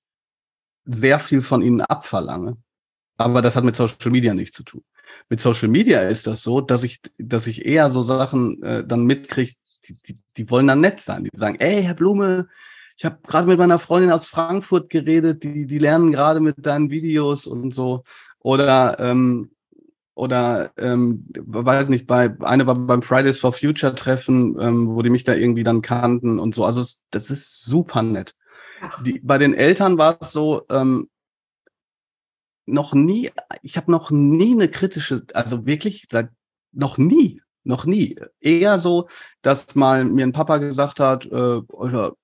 [0.83, 2.57] sehr viel von ihnen abverlange.
[3.17, 4.83] Aber das hat mit Social Media nichts zu tun.
[5.29, 9.05] Mit Social Media ist das so, dass ich, dass ich eher so Sachen äh, dann
[9.05, 9.53] mitkriege,
[9.85, 11.23] die, die, die wollen dann nett sein.
[11.23, 12.49] Die sagen, ey, Herr Blume,
[12.97, 16.89] ich habe gerade mit meiner Freundin aus Frankfurt geredet, die, die lernen gerade mit deinen
[16.89, 18.03] Videos und so.
[18.47, 19.51] Oder ähm,
[20.15, 25.09] oder ähm, weiß nicht, bei eine war beim Fridays for Future Treffen, ähm, wo die
[25.09, 26.63] mich da irgendwie dann kannten und so.
[26.63, 26.81] Also
[27.11, 28.35] das ist super nett.
[29.05, 31.09] Die, bei den Eltern war es so, ähm,
[32.65, 33.31] noch nie,
[33.63, 36.07] ich habe noch nie eine kritische, also wirklich
[36.71, 38.15] noch nie, noch nie.
[38.39, 39.09] Eher so,
[39.41, 41.61] dass mal mir ein Papa gesagt hat, äh,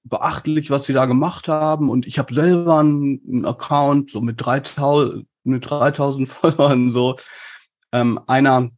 [0.06, 1.90] beachtlich, was sie da gemacht haben.
[1.90, 7.16] Und ich habe selber einen Account so mit 3000, mit 3000 Followern so.
[7.92, 8.72] Ähm, einer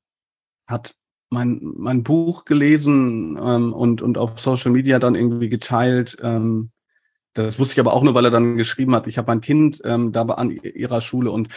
[0.67, 0.95] hat
[1.29, 6.17] mein, mein Buch gelesen ähm, und, und auf Social Media dann irgendwie geteilt.
[6.21, 6.71] Ähm,
[7.33, 9.81] das wusste ich aber auch nur, weil er dann geschrieben hat, ich habe mein Kind
[9.83, 11.49] ähm, da an ihrer Schule und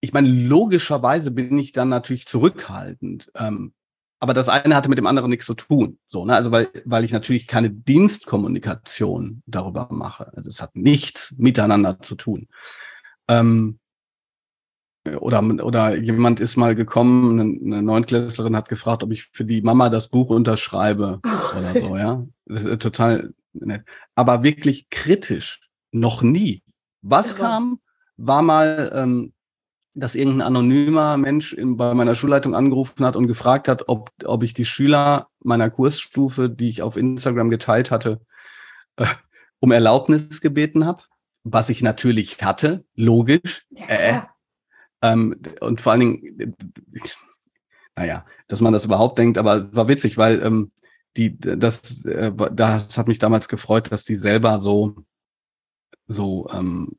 [0.00, 3.30] ich meine, logischerweise bin ich dann natürlich zurückhaltend.
[3.34, 3.72] Ähm,
[4.18, 5.98] aber das eine hatte mit dem anderen nichts zu tun.
[6.08, 6.34] So, ne?
[6.34, 10.32] Also weil, weil ich natürlich keine Dienstkommunikation darüber mache.
[10.34, 12.48] Also es hat nichts miteinander zu tun.
[13.28, 13.78] Ähm,
[15.20, 19.62] oder, oder jemand ist mal gekommen, eine, eine Neuntklässlerin hat gefragt, ob ich für die
[19.62, 22.26] Mama das Buch unterschreibe oh, oder so, ja.
[22.46, 23.84] Das ist total nett.
[24.14, 25.60] Aber wirklich kritisch,
[25.92, 26.62] noch nie.
[27.02, 27.38] Was ja.
[27.38, 27.80] kam,
[28.16, 29.32] war mal, ähm,
[29.94, 34.42] dass irgendein anonymer Mensch in, bei meiner Schulleitung angerufen hat und gefragt hat, ob, ob
[34.42, 38.20] ich die Schüler meiner Kursstufe, die ich auf Instagram geteilt hatte,
[38.96, 39.06] äh,
[39.58, 41.02] um Erlaubnis gebeten habe.
[41.44, 43.66] Was ich natürlich hatte, logisch.
[43.70, 43.86] Ja.
[43.86, 44.20] Äh,
[45.02, 46.56] ähm, und vor allen Dingen,
[47.96, 50.70] naja, dass man das überhaupt denkt, aber war witzig, weil ähm,
[51.16, 54.96] die, das, äh, das hat mich damals gefreut, dass die selber so,
[56.06, 56.96] so ähm,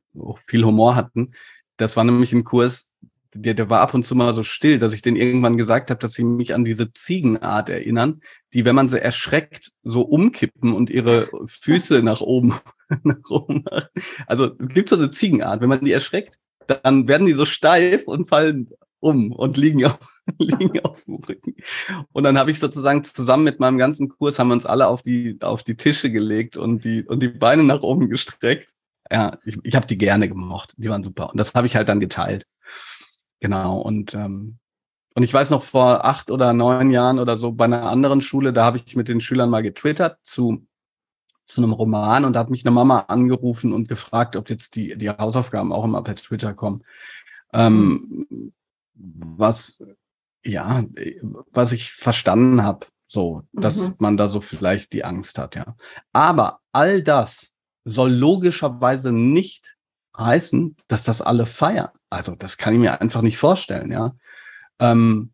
[0.48, 1.34] viel Humor hatten.
[1.78, 2.92] Das war nämlich ein Kurs,
[3.34, 6.00] der, der war ab und zu mal so still, dass ich den irgendwann gesagt habe,
[6.00, 8.22] dass sie mich an diese Ziegenart erinnern,
[8.54, 12.56] die, wenn man sie erschreckt, so umkippen und ihre Füße nach oben,
[13.04, 13.88] nach oben machen.
[14.26, 18.08] Also es gibt so eine Ziegenart, wenn man die erschreckt, dann werden die so steif
[18.08, 20.00] und fallen um und liegen auf,
[20.40, 21.56] liegen auf dem Rücken.
[22.12, 25.02] Und dann habe ich sozusagen zusammen mit meinem ganzen Kurs haben wir uns alle auf
[25.02, 28.72] die, auf die Tische gelegt und die, und die Beine nach oben gestreckt.
[29.12, 30.74] Ja, ich, ich habe die gerne gemocht.
[30.78, 31.30] Die waren super.
[31.30, 32.46] Und das habe ich halt dann geteilt.
[33.40, 33.80] Genau.
[33.80, 34.58] Und, ähm,
[35.16, 38.54] und ich weiß noch vor acht oder neun Jahren oder so bei einer anderen Schule,
[38.54, 40.67] da habe ich mit den Schülern mal getwittert zu,
[41.48, 44.98] zu einem Roman und da hat mich eine Mama angerufen und gefragt, ob jetzt die,
[44.98, 46.84] die Hausaufgaben auch immer per Twitter kommen.
[47.54, 48.54] Ähm,
[48.94, 49.82] was,
[50.44, 50.84] ja,
[51.52, 53.96] was ich verstanden habe, so, dass mhm.
[54.00, 55.76] man da so vielleicht die Angst hat, ja.
[56.12, 57.54] Aber all das
[57.86, 59.78] soll logischerweise nicht
[60.18, 61.90] heißen, dass das alle feiern.
[62.10, 64.14] Also das kann ich mir einfach nicht vorstellen, ja.
[64.80, 65.32] Ähm,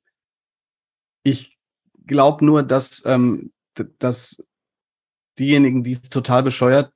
[1.24, 1.58] ich
[2.06, 3.52] glaube nur, dass, ähm,
[3.98, 4.44] dass
[5.40, 6.92] diejenigen, die es total bescheuert,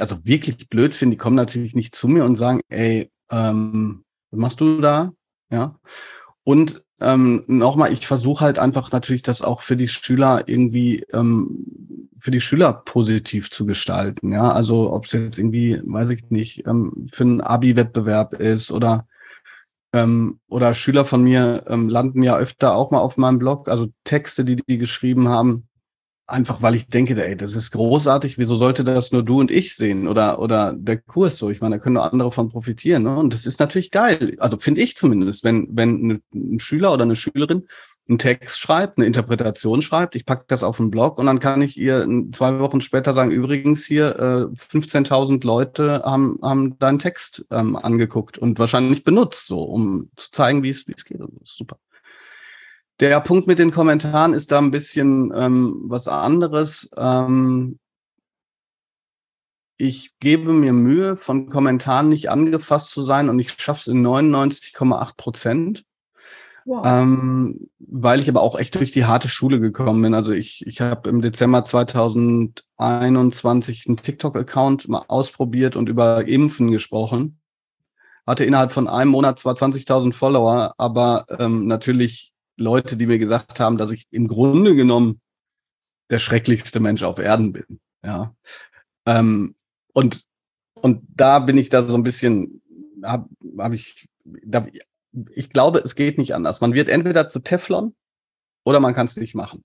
[0.00, 4.40] also wirklich blöd finden, die kommen natürlich nicht zu mir und sagen, ey, ähm, was
[4.40, 5.12] machst du da?
[5.50, 5.78] Ja.
[6.44, 12.10] Und ähm, nochmal, ich versuche halt einfach natürlich das auch für die Schüler irgendwie, ähm,
[12.18, 14.32] für die Schüler positiv zu gestalten.
[14.32, 19.06] Ja, also ob es jetzt irgendwie, weiß ich nicht, ähm, für einen Abi-Wettbewerb ist oder
[19.92, 23.88] ähm, oder Schüler von mir ähm, landen ja öfter auch mal auf meinem Blog, also
[24.04, 25.67] Texte, die die geschrieben haben,
[26.28, 29.74] einfach weil ich denke, ey, das ist großartig, wieso sollte das nur du und ich
[29.74, 31.50] sehen oder oder der Kurs so?
[31.50, 33.04] Ich meine, da können nur andere von profitieren.
[33.04, 33.18] Ne?
[33.18, 34.36] Und das ist natürlich geil.
[34.38, 37.66] Also finde ich zumindest, wenn wenn ein Schüler oder eine Schülerin
[38.08, 41.60] einen Text schreibt, eine Interpretation schreibt, ich packe das auf einen Blog und dann kann
[41.62, 47.44] ich ihr zwei Wochen später sagen, übrigens hier, äh, 15.000 Leute haben, haben deinen Text
[47.50, 51.20] ähm, angeguckt und wahrscheinlich benutzt, so, um zu zeigen, wie es wie es geht.
[51.20, 51.78] Das ist super.
[53.00, 56.90] Der Punkt mit den Kommentaren ist da ein bisschen ähm, was anderes.
[56.96, 57.78] Ähm,
[59.76, 64.04] ich gebe mir Mühe, von Kommentaren nicht angefasst zu sein und ich schaffe es in
[64.04, 65.84] 99,8 Prozent.
[66.64, 66.84] Wow.
[66.84, 70.12] Ähm, weil ich aber auch echt durch die harte Schule gekommen bin.
[70.12, 77.38] Also ich, ich habe im Dezember 2021 einen TikTok-Account mal ausprobiert und über Impfen gesprochen.
[78.26, 83.60] Hatte innerhalb von einem Monat zwar 20.000 Follower, aber ähm, natürlich Leute, die mir gesagt
[83.60, 85.20] haben, dass ich im Grunde genommen
[86.10, 87.80] der schrecklichste Mensch auf Erden bin.
[88.04, 88.34] Ja.
[89.06, 89.54] Ähm,
[89.92, 90.24] und,
[90.74, 92.62] und da bin ich da so ein bisschen,
[93.02, 93.28] habe
[93.58, 94.66] hab ich, da,
[95.34, 96.60] ich glaube, es geht nicht anders.
[96.60, 97.94] Man wird entweder zu Teflon
[98.64, 99.64] oder man kann es nicht machen.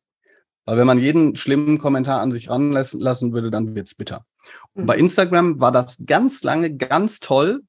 [0.66, 4.26] Weil wenn man jeden schlimmen Kommentar an sich ranlassen lassen würde, dann wird's bitter.
[4.74, 5.02] Und bei mhm.
[5.02, 7.64] Instagram war das ganz lange ganz toll,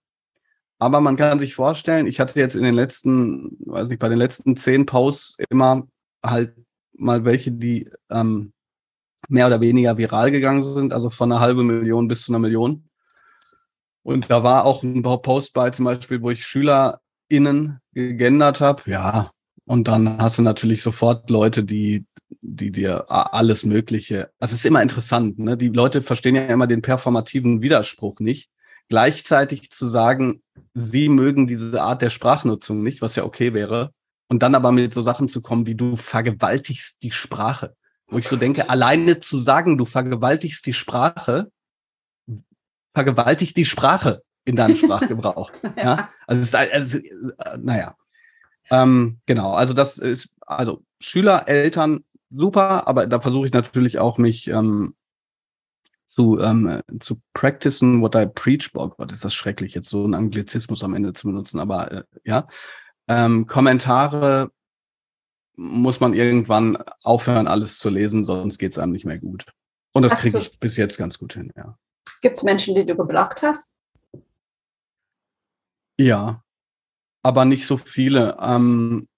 [0.84, 4.18] aber man kann sich vorstellen, ich hatte jetzt in den letzten, weiß nicht, bei den
[4.18, 5.88] letzten zehn Posts immer
[6.22, 6.54] halt
[6.92, 8.52] mal welche, die ähm,
[9.28, 12.86] mehr oder weniger viral gegangen sind, also von einer halben Million bis zu einer Million.
[14.02, 18.82] Und da war auch ein Post bei zum Beispiel, wo ich SchülerInnen gegendert habe.
[18.84, 19.30] Ja,
[19.64, 22.04] und dann hast du natürlich sofort Leute, die,
[22.42, 24.28] die dir alles Mögliche.
[24.38, 25.56] Also es ist immer interessant, ne?
[25.56, 28.50] Die Leute verstehen ja immer den performativen Widerspruch nicht
[28.88, 30.42] gleichzeitig zu sagen,
[30.74, 33.92] sie mögen diese Art der Sprachnutzung nicht, was ja okay wäre,
[34.28, 37.74] und dann aber mit so Sachen zu kommen, wie du vergewaltigst die Sprache.
[38.08, 41.50] Wo ich so denke, alleine zu sagen, du vergewaltigst die Sprache,
[42.94, 45.50] vergewaltigt die Sprache in deinem Sprachgebrauch.
[45.76, 46.10] ja.
[46.26, 47.96] Also, es ist, also äh, naja.
[48.70, 54.18] Ähm, genau, also das ist, also Schüler, Eltern, super, aber da versuche ich natürlich auch
[54.18, 54.94] mich ähm,
[56.14, 58.72] zu, ähm, zu practicen what I preach.
[58.72, 62.02] Boah Gott, ist das schrecklich, jetzt so einen Anglizismus am Ende zu benutzen, aber äh,
[62.24, 62.46] ja.
[63.08, 64.50] Ähm, Kommentare
[65.56, 69.44] muss man irgendwann aufhören, alles zu lesen, sonst geht es einem nicht mehr gut.
[69.92, 71.76] Und das kriege ich bis jetzt ganz gut hin, ja.
[72.22, 73.74] Gibt es Menschen, die du geblockt hast?
[75.98, 76.42] Ja,
[77.22, 78.36] aber nicht so viele.
[78.40, 79.08] Ähm,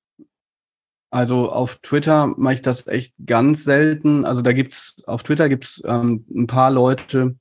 [1.17, 4.27] also auf Twitter mache ich das echt ganz selten.
[4.27, 7.37] Also da gibt's auf Twitter gibt's ähm, ein paar Leute,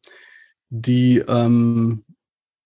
[0.69, 2.05] die ähm,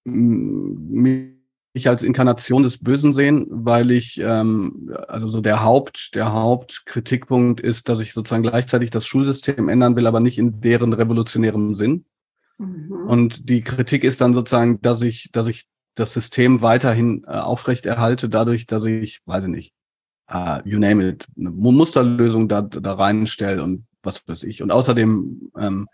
[0.04, 7.60] mich als Inkarnation des Bösen sehen, weil ich ähm, also so der Haupt der Hauptkritikpunkt
[7.60, 12.06] ist, dass ich sozusagen gleichzeitig das Schulsystem ändern will, aber nicht in deren revolutionärem Sinn.
[12.60, 12.92] Mhm.
[13.08, 18.30] Und die Kritik ist dann sozusagen, dass ich dass ich das System weiterhin äh, aufrechterhalte,
[18.30, 19.74] dadurch, dass ich, weiß ich nicht,
[20.34, 24.62] uh, you name it, eine Musterlösung da, da reinstelle und was weiß ich.
[24.62, 25.88] Und außerdem, ähm,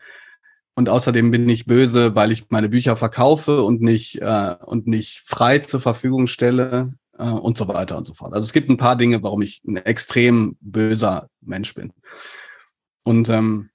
[0.76, 5.24] und außerdem bin ich böse, weil ich meine Bücher verkaufe und nicht, äh, und nicht
[5.26, 8.34] frei zur Verfügung stelle äh, und so weiter und so fort.
[8.34, 11.94] Also es gibt ein paar Dinge, warum ich ein extrem böser Mensch bin.
[13.04, 13.70] Und ähm,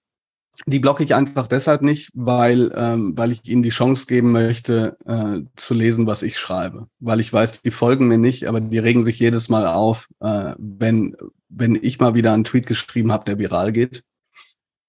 [0.66, 4.96] die blocke ich einfach deshalb nicht, weil, ähm, weil ich ihnen die Chance geben möchte,
[5.06, 6.88] äh, zu lesen, was ich schreibe.
[6.98, 10.54] Weil ich weiß, die folgen mir nicht, aber die regen sich jedes Mal auf, äh,
[10.58, 11.16] wenn,
[11.48, 14.04] wenn ich mal wieder einen Tweet geschrieben habe, der viral geht.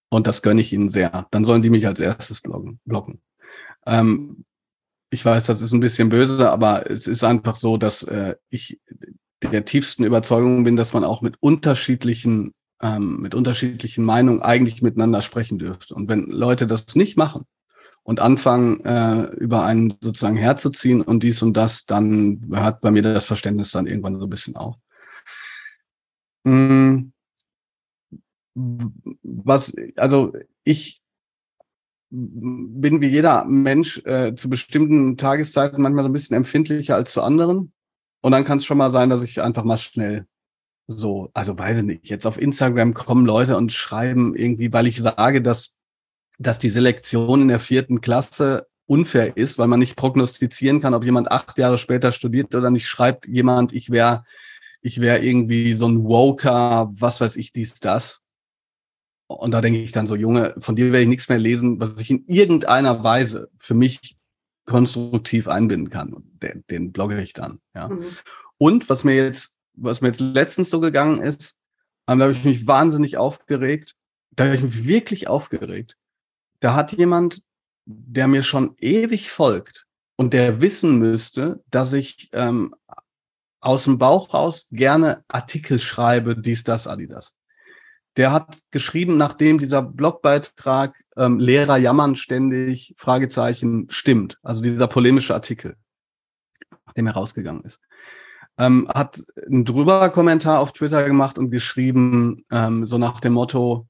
[0.10, 1.28] Und das gönne ich ihnen sehr.
[1.32, 3.22] Dann sollen die mich als erstes bloggen, blocken.
[3.86, 4.44] Ähm,
[5.10, 8.80] ich weiß, das ist ein bisschen böse, aber es ist einfach so, dass äh, ich
[9.42, 15.22] der tiefsten Überzeugung bin, dass man auch mit unterschiedlichen ähm, mit unterschiedlichen Meinungen eigentlich miteinander
[15.22, 15.94] sprechen dürfte.
[15.96, 17.44] Und wenn Leute das nicht machen
[18.04, 23.02] und anfangen, äh, über einen sozusagen herzuziehen und dies und das, dann hört bei mir
[23.02, 24.76] das Verständnis dann irgendwann so ein bisschen auf.
[26.46, 27.14] Hm.
[28.54, 31.02] Was, also ich
[32.10, 37.22] bin wie jeder Mensch äh, zu bestimmten Tageszeiten manchmal so ein bisschen empfindlicher als zu
[37.22, 37.72] anderen.
[38.22, 40.28] Und dann kann es schon mal sein, dass ich einfach mal schnell
[40.92, 45.02] so, also weiß ich nicht, jetzt auf Instagram kommen Leute und schreiben irgendwie, weil ich
[45.02, 45.80] sage, dass,
[46.40, 51.04] dass die Selektion in der vierten Klasse unfair ist, weil man nicht prognostizieren kann, ob
[51.04, 54.24] jemand acht Jahre später studiert oder nicht, schreibt jemand, ich wäre
[54.82, 58.22] ich wäre irgendwie so ein Woker, was weiß ich, dies, das.
[59.28, 62.00] Und da denke ich dann so, Junge, von dir werde ich nichts mehr lesen, was
[62.02, 64.18] ich in irgendeiner Weise für mich
[64.66, 66.16] konstruktiv einbinden kann.
[66.42, 67.60] Den, den blogge ich dann.
[67.74, 67.90] Ja.
[67.90, 68.06] Mhm.
[68.58, 71.58] Und was mir jetzt was mir jetzt letztens so gegangen ist,
[72.08, 73.96] ähm, da habe ich mich wahnsinnig aufgeregt.
[74.32, 75.98] Da habe ich mich wirklich aufgeregt.
[76.60, 77.44] Da hat jemand,
[77.86, 82.76] der mir schon ewig folgt und der wissen müsste, dass ich ähm,
[83.60, 87.36] aus dem Bauch raus gerne Artikel schreibe, dies, das, Adidas.
[88.18, 94.38] Der hat geschrieben, nachdem dieser Blogbeitrag ähm, Lehrer jammern ständig, Fragezeichen, stimmt.
[94.44, 95.78] Also dieser polemische Artikel,
[96.86, 97.80] nachdem er rausgegangen ist
[98.58, 103.88] ähm, hat einen drüber Kommentar auf Twitter gemacht und geschrieben, ähm, so nach dem Motto,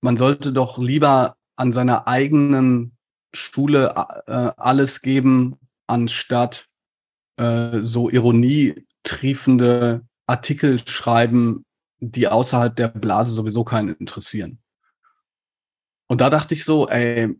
[0.00, 2.96] man sollte doch lieber an seiner eigenen
[3.34, 3.94] Schule
[4.26, 5.56] äh, alles geben,
[5.86, 6.68] anstatt
[7.36, 11.64] äh, so ironietriefende Artikel schreiben,
[12.00, 14.58] die außerhalb der Blase sowieso keinen interessieren.
[16.06, 17.34] Und da dachte ich so, ey,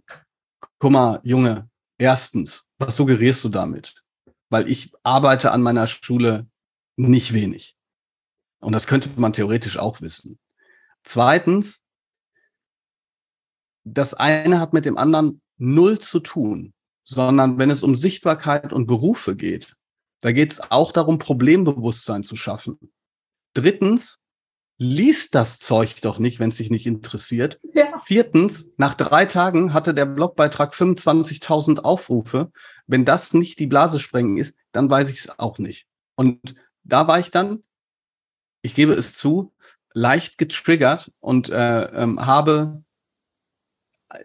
[0.79, 1.69] guck mal, Junge,
[1.99, 4.04] erstens, was suggerierst du damit?
[4.55, 6.47] Weil ich arbeite an meiner Schule
[6.95, 7.77] nicht wenig.
[8.61, 10.39] Und das könnte man theoretisch auch wissen.
[11.03, 11.83] Zweitens,
[13.83, 18.87] das eine hat mit dem anderen null zu tun, sondern wenn es um Sichtbarkeit und
[18.87, 19.75] Berufe geht,
[20.21, 22.79] da geht es auch darum, Problembewusstsein zu schaffen.
[23.55, 24.21] Drittens,
[24.79, 27.61] liest das Zeug doch nicht, wenn es dich nicht interessiert.
[27.73, 27.99] Ja.
[28.05, 32.51] Viertens, nach drei Tagen hatte der Blogbeitrag 25.000 Aufrufe.
[32.87, 35.87] Wenn das nicht die Blase sprengen ist, dann weiß ich es auch nicht.
[36.17, 37.63] Und da war ich dann,
[38.63, 39.53] ich gebe es zu,
[39.93, 42.83] leicht getriggert und äh, ähm, habe,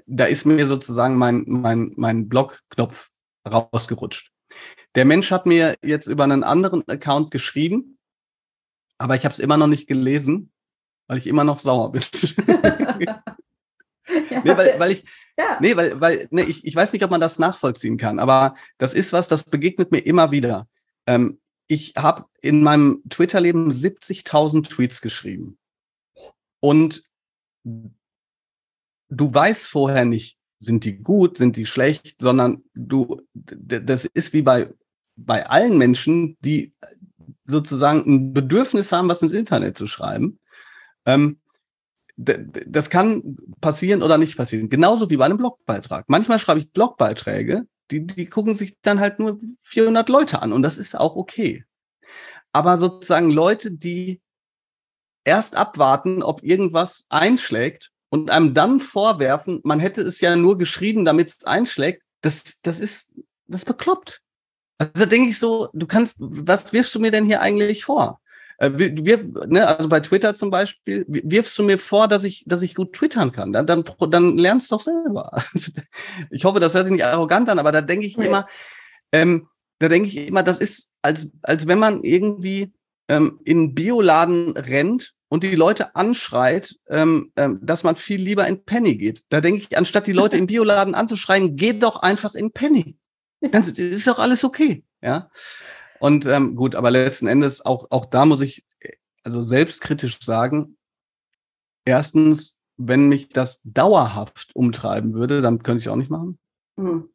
[0.08, 3.12] da ist mir sozusagen mein, mein, mein Blog-Knopf
[3.48, 4.32] rausgerutscht.
[4.96, 7.99] Der Mensch hat mir jetzt über einen anderen Account geschrieben,
[9.00, 10.52] aber ich habe es immer noch nicht gelesen,
[11.08, 12.04] weil ich immer noch sauer bin.
[13.00, 13.24] ja,
[14.44, 15.04] nee, weil, weil ich,
[15.38, 15.58] ja.
[15.60, 18.94] nee, weil, weil nee, ich, ich weiß nicht, ob man das nachvollziehen kann, aber das
[18.94, 20.68] ist was, das begegnet mir immer wieder.
[21.08, 25.58] Ähm, ich habe in meinem Twitter-Leben 70.000 Tweets geschrieben.
[26.60, 27.04] Und
[27.64, 34.42] du weißt vorher nicht, sind die gut, sind die schlecht, sondern du, das ist wie
[34.42, 34.74] bei,
[35.16, 36.74] bei allen Menschen, die
[37.50, 40.40] sozusagen ein Bedürfnis haben, was ins Internet zu schreiben.
[41.06, 41.40] Ähm,
[42.16, 44.70] das kann passieren oder nicht passieren.
[44.70, 46.06] Genauso wie bei einem Blogbeitrag.
[46.10, 50.62] Manchmal schreibe ich Blogbeiträge, die, die gucken sich dann halt nur 400 Leute an und
[50.62, 51.64] das ist auch okay.
[52.52, 54.22] Aber sozusagen Leute, die
[55.24, 61.06] erst abwarten, ob irgendwas einschlägt und einem dann vorwerfen, man hätte es ja nur geschrieben,
[61.06, 63.14] damit es einschlägt, das, das ist,
[63.48, 64.22] das bekloppt.
[64.80, 68.20] Also denke ich so, du kannst, was wirfst du mir denn hier eigentlich vor?
[68.58, 72.62] Äh, wir, ne, also bei Twitter zum Beispiel, wirfst du mir vor, dass ich, dass
[72.62, 73.52] ich gut twittern kann.
[73.52, 75.44] Dann, dann, dann lernst du doch selber.
[76.32, 78.28] ich hoffe, das hört sich nicht arrogant an, aber da denke ich nee.
[78.28, 78.48] immer,
[79.12, 79.48] ähm,
[79.80, 82.74] da denke ich immer, das ist, als, als wenn man irgendwie
[83.08, 88.48] ähm, in einen Bioladen rennt und die Leute anschreit, ähm, ähm, dass man viel lieber
[88.48, 89.24] in Penny geht.
[89.30, 92.98] Da denke ich, anstatt die Leute im Bioladen anzuschreien, geh doch einfach in Penny.
[93.42, 94.84] Dann ist doch alles okay.
[95.02, 95.30] Ja.
[96.00, 98.66] Und ähm, gut, aber letzten Endes, auch, auch da muss ich
[99.24, 100.78] also selbstkritisch sagen,
[101.86, 106.40] erstens wenn mich das dauerhaft umtreiben würde, dann könnte ich es auch nicht machen.
[106.78, 107.10] Mhm.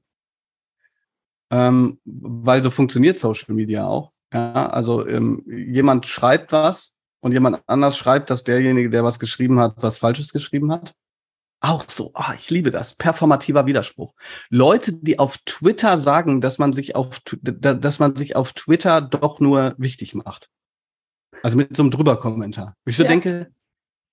[1.51, 4.12] Ähm, weil so funktioniert Social Media auch.
[4.33, 9.59] Ja, also ähm, jemand schreibt was und jemand anders schreibt, dass derjenige, der was geschrieben
[9.59, 10.95] hat, was Falsches geschrieben hat.
[11.65, 12.95] Auch so, oh, ich liebe das.
[12.95, 14.12] Performativer Widerspruch.
[14.51, 19.41] Leute, die auf Twitter sagen, dass man sich auf, dass man sich auf Twitter doch
[19.41, 20.51] nur wichtig macht.
[21.43, 22.77] Also mit so einem Drüber-Kommentar.
[22.85, 23.09] Ich so ja.
[23.09, 23.51] denke,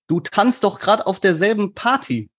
[0.08, 2.30] du tanzt doch gerade auf derselben Party,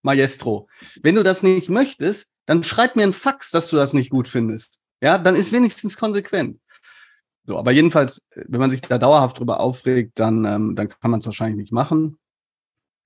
[0.00, 0.70] Maestro.
[1.02, 4.26] Wenn du das nicht möchtest, dann schreib mir ein Fax, dass du das nicht gut
[4.26, 4.80] findest.
[5.02, 6.58] Ja, dann ist wenigstens konsequent.
[7.44, 11.20] So, aber jedenfalls, wenn man sich da dauerhaft drüber aufregt, dann, ähm, dann kann man
[11.20, 12.18] es wahrscheinlich nicht machen.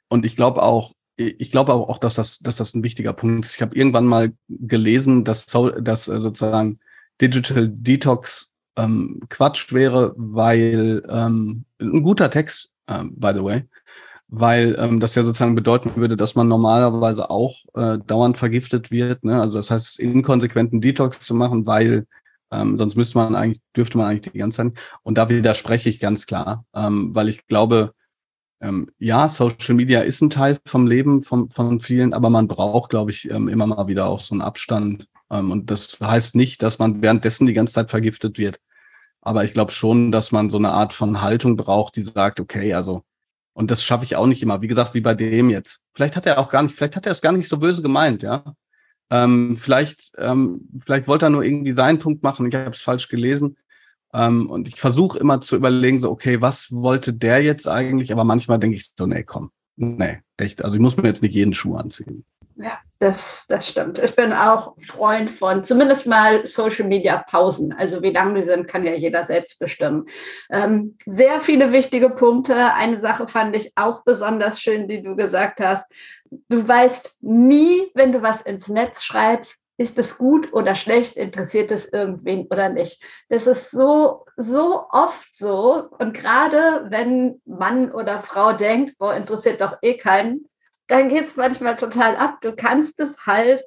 [0.08, 3.56] Und ich glaube auch, ich glaube auch, dass das, dass das ein wichtiger Punkt ist.
[3.56, 6.78] Ich habe irgendwann mal gelesen, dass, dass äh, sozusagen
[7.20, 13.64] Digital Detox ähm, Quatsch wäre, weil ähm, ein guter Text, ähm, by the way,
[14.28, 19.24] weil ähm, das ja sozusagen bedeuten würde, dass man normalerweise auch äh, dauernd vergiftet wird.
[19.24, 19.40] Ne?
[19.40, 22.06] Also das heißt, inkonsequenten Detox zu machen, weil
[22.52, 24.72] ähm, sonst müsste man eigentlich, dürfte man eigentlich die ganze Zeit.
[25.02, 27.92] Und da widerspreche ich ganz klar, ähm, weil ich glaube,
[28.60, 32.90] ähm, ja, Social Media ist ein Teil vom Leben von, von vielen, aber man braucht,
[32.90, 35.08] glaube ich, ähm, immer mal wieder auch so einen Abstand.
[35.30, 38.60] Ähm, und das heißt nicht, dass man währenddessen die ganze Zeit vergiftet wird.
[39.22, 42.74] Aber ich glaube schon, dass man so eine Art von Haltung braucht, die sagt, okay,
[42.74, 43.02] also,
[43.54, 44.62] und das schaffe ich auch nicht immer.
[44.62, 45.82] Wie gesagt, wie bei dem jetzt.
[45.94, 48.22] Vielleicht hat er auch gar nicht, vielleicht hat er es gar nicht so böse gemeint,
[48.22, 48.54] ja.
[49.10, 52.46] Ähm, vielleicht, ähm, vielleicht wollte er nur irgendwie seinen Punkt machen.
[52.46, 53.56] Ich habe es falsch gelesen.
[54.12, 58.12] Ähm, und ich versuche immer zu überlegen, so, okay, was wollte der jetzt eigentlich?
[58.12, 60.64] Aber manchmal denke ich so, nee, komm, nee, echt.
[60.64, 62.24] Also ich muss mir jetzt nicht jeden Schuh anziehen.
[62.62, 63.98] Ja, das, das stimmt.
[63.98, 67.72] Ich bin auch Freund von zumindest mal Social Media Pausen.
[67.72, 70.04] Also wie lang die sind, kann ja jeder selbst bestimmen.
[70.50, 72.74] Ähm, sehr viele wichtige Punkte.
[72.74, 75.90] Eine Sache fand ich auch besonders schön, die du gesagt hast.
[76.50, 81.70] Du weißt nie, wenn du was ins Netz schreibst, ist es gut oder schlecht, interessiert
[81.70, 83.02] es irgendwen oder nicht.
[83.30, 85.88] Das ist so, so oft so.
[85.98, 90.44] Und gerade wenn Mann oder Frau denkt, boah, interessiert doch eh keinen,
[90.88, 92.42] dann geht es manchmal total ab.
[92.42, 93.62] Du kannst es halt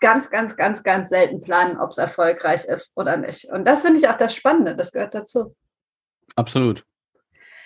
[0.00, 3.52] ganz, ganz, ganz, ganz selten planen, ob es erfolgreich ist oder nicht.
[3.52, 5.54] Und das finde ich auch das Spannende, das gehört dazu.
[6.36, 6.84] Absolut.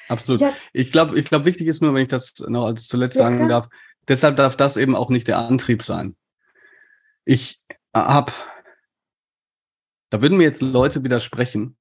[0.08, 0.40] Absolut.
[0.40, 0.52] Ja.
[0.72, 3.48] Ich glaube, ich glaube, wichtig ist nur, wenn ich das noch als zuletzt ja, sagen
[3.48, 3.68] darf,
[4.08, 6.16] deshalb darf das eben auch nicht der Antrieb sein.
[7.24, 7.60] Ich
[7.94, 8.32] habe,
[10.10, 11.76] da würden mir jetzt Leute widersprechen.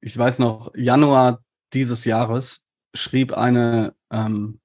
[0.00, 1.42] Ich weiß noch, Januar
[1.72, 4.60] dieses Jahres schrieb eine ähm,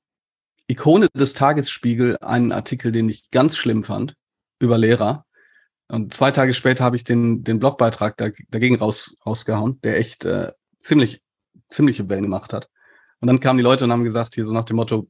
[0.68, 4.16] Ikone des Tagesspiegel einen Artikel, den ich ganz schlimm fand,
[4.60, 5.26] über Lehrer.
[5.90, 10.54] Und zwei Tage später habe ich den, den Blogbeitrag dagegen raus, rausgehauen, der echt äh,
[10.80, 11.22] ziemlich,
[11.68, 12.70] ziemliche Wellen gemacht hat.
[13.20, 15.10] Und dann kamen die Leute und haben gesagt, hier so nach dem Motto,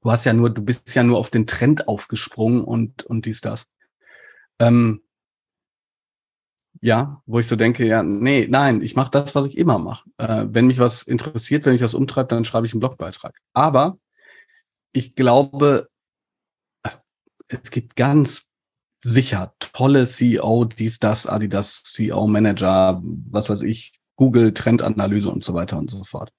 [0.00, 3.42] du hast ja nur, du bist ja nur auf den Trend aufgesprungen und, und dies,
[3.42, 3.66] das.
[4.60, 5.02] Ähm,
[6.80, 10.08] ja, wo ich so denke, ja, nee, nein, ich mache das, was ich immer mache.
[10.18, 13.40] Äh, wenn mich was interessiert, wenn mich was umtreibt, dann schreibe ich einen Blogbeitrag.
[13.54, 13.98] Aber
[14.92, 15.88] ich glaube,
[17.48, 18.48] es gibt ganz
[19.02, 25.54] sicher tolle CEO, dies, das, Adidas, CEO, Manager, was weiß ich, Google, Trendanalyse und so
[25.54, 26.32] weiter und so fort.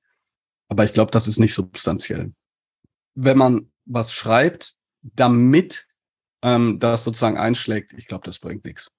[0.68, 2.34] Aber ich glaube, das ist nicht substanziell.
[3.14, 5.88] Wenn man was schreibt, damit
[6.46, 8.92] ähm, das sozusagen einschlägt, ich glaube, das bringt nichts.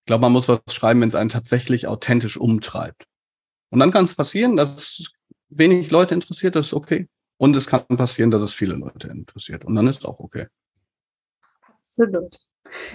[0.00, 3.04] Ich glaube, man muss was schreiben, wenn es einen tatsächlich authentisch umtreibt.
[3.70, 5.12] Und dann kann es passieren, dass
[5.50, 7.08] wenig Leute interessiert, das ist okay.
[7.36, 9.64] Und es kann passieren, dass es viele Leute interessiert.
[9.64, 10.46] Und dann ist es auch okay.
[11.78, 12.38] Absolut.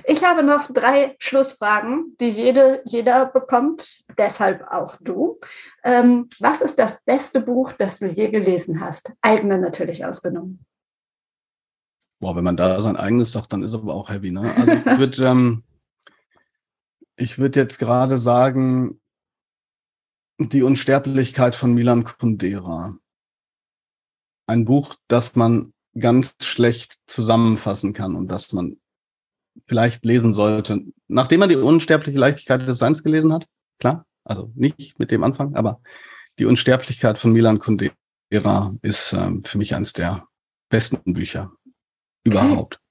[0.05, 5.39] Ich habe noch drei Schlussfragen, die jede, jeder bekommt, deshalb auch du.
[5.83, 9.13] Ähm, was ist das beste Buch, das du je gelesen hast?
[9.21, 10.65] Eigene natürlich ausgenommen.
[12.19, 14.53] Boah, wenn man da sein eigenes sagt, dann ist aber auch heavy, ne?
[14.55, 15.63] Also ich würde ähm,
[17.19, 18.99] ich würde jetzt gerade sagen,
[20.39, 22.97] die Unsterblichkeit von Milan Kundera.
[24.47, 28.77] Ein Buch, das man ganz schlecht zusammenfassen kann und das man
[29.67, 33.47] vielleicht lesen sollte, nachdem man die unsterbliche Leichtigkeit des Seins gelesen hat.
[33.79, 35.81] Klar, also nicht mit dem Anfang, aber
[36.39, 40.25] die Unsterblichkeit von Milan Kundera ist ähm, für mich eines der
[40.69, 41.51] besten Bücher
[42.23, 42.81] überhaupt.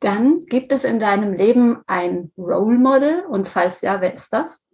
[0.00, 4.66] Dann gibt es in deinem Leben ein Role Model und falls ja, wer ist das?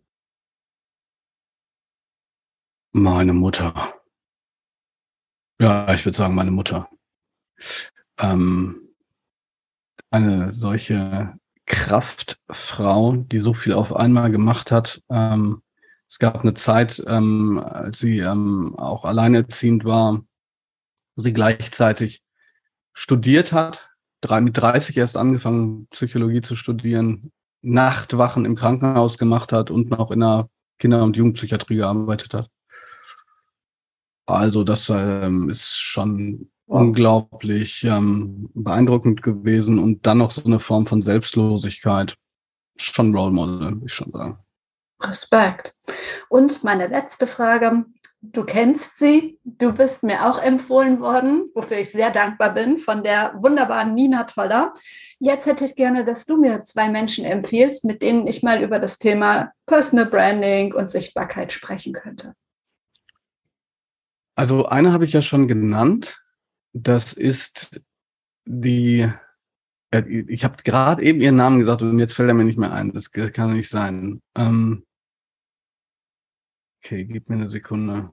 [2.93, 4.01] Meine Mutter.
[5.61, 6.89] Ja, ich würde sagen, meine Mutter.
[8.18, 8.95] Ähm,
[10.11, 15.03] eine solche Kraftfrau, die so viel auf einmal gemacht hat.
[15.11, 15.62] Ähm,
[16.09, 20.24] es gab eine Zeit, ähm, als sie ähm, auch alleinerziehend war,
[21.16, 22.22] wo sie gleichzeitig
[22.97, 23.90] studiert hat,
[24.22, 27.30] drei, mit 30 erst angefangen, Psychologie zu studieren,
[27.61, 32.49] Nachtwachen im Krankenhaus gemacht hat und noch in der Kinder- und Jugendpsychiatrie gearbeitet hat.
[34.26, 36.80] Also das ähm, ist schon wow.
[36.80, 42.16] unglaublich ähm, beeindruckend gewesen und dann noch so eine Form von Selbstlosigkeit.
[42.78, 44.38] Schon Role Model, würde ich schon sagen.
[45.03, 45.76] Respekt.
[46.28, 47.84] Und meine letzte Frage.
[48.33, 53.03] Du kennst sie, du bist mir auch empfohlen worden, wofür ich sehr dankbar bin, von
[53.03, 54.72] der wunderbaren Nina Toller.
[55.18, 58.79] Jetzt hätte ich gerne, dass du mir zwei Menschen empfiehlst, mit denen ich mal über
[58.79, 62.35] das Thema Personal Branding und Sichtbarkeit sprechen könnte.
[64.35, 66.22] Also eine habe ich ja schon genannt.
[66.72, 67.81] Das ist
[68.45, 69.11] die,
[69.91, 72.72] äh, ich habe gerade eben ihren Namen gesagt und jetzt fällt er mir nicht mehr
[72.72, 72.93] ein.
[72.93, 74.20] Das, kann nicht sein.
[74.35, 74.85] Ähm,
[76.83, 78.12] okay, gib mir eine Sekunde.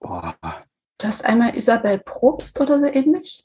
[0.00, 0.36] Boah.
[0.98, 3.42] Du hast einmal Isabel Probst oder so ähnlich?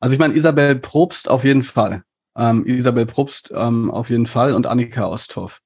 [0.00, 2.02] Also ich meine Isabel Probst auf jeden Fall.
[2.36, 5.62] Ähm, Isabel Probst ähm, auf jeden Fall und Annika Osthoff.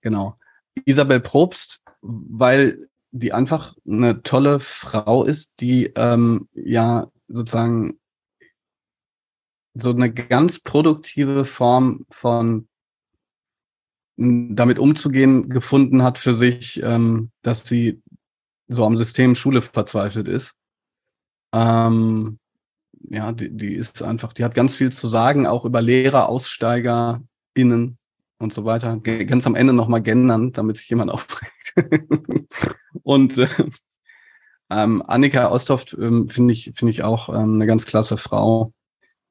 [0.00, 0.38] Genau.
[0.84, 8.00] Isabel Probst, weil die einfach eine tolle Frau ist, die ähm, ja sozusagen
[9.74, 12.68] so eine ganz produktive Form von
[14.16, 18.00] damit umzugehen gefunden hat für sich, ähm, dass sie
[18.68, 20.56] so am System Schule verzweifelt ist.
[21.52, 22.38] Ähm,
[23.10, 27.22] ja, die, die ist einfach, die hat ganz viel zu sagen, auch über Lehrer, Aussteiger,
[27.54, 27.98] Innen
[28.38, 28.98] und so weiter.
[28.98, 31.74] Ganz am Ende nochmal gendern, damit sich jemand aufregt.
[33.02, 33.48] und äh,
[34.70, 38.72] ähm, Annika Osthoff ähm, finde ich, finde ich auch ähm, eine ganz klasse Frau.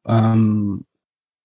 [0.06, 0.86] Ähm,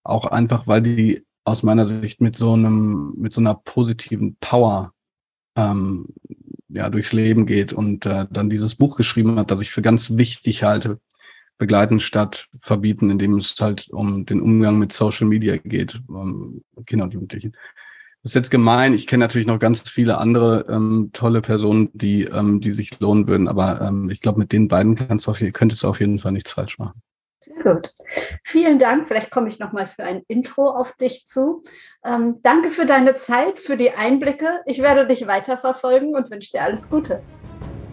[0.05, 4.93] auch einfach, weil die aus meiner Sicht mit so einem, mit so einer positiven Power
[5.57, 6.07] ähm,
[6.69, 10.16] ja, durchs Leben geht und äh, dann dieses Buch geschrieben hat, das ich für ganz
[10.16, 11.01] wichtig halte,
[11.59, 17.05] begleiten statt verbieten, indem es halt um den Umgang mit Social Media geht, um Kinder
[17.05, 17.53] und Jugendlichen.
[18.23, 18.95] Das ist jetzt gemein.
[18.95, 23.27] Ich kenne natürlich noch ganz viele andere ähm, tolle Personen, die, ähm, die sich lohnen
[23.27, 26.19] würden, aber ähm, ich glaube, mit den beiden kannst du auf, könntest du auf jeden
[26.19, 27.01] Fall nichts falsch machen.
[27.41, 27.95] Sehr gut.
[28.45, 29.09] Vielen Dank.
[29.09, 31.62] Vielleicht komme ich nochmal für ein Intro auf dich zu.
[32.05, 34.61] Ähm, danke für deine Zeit, für die Einblicke.
[34.66, 37.22] Ich werde dich weiterverfolgen und wünsche dir alles Gute.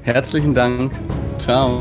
[0.02, 0.92] Herzlichen Dank.
[1.40, 1.80] Ciao.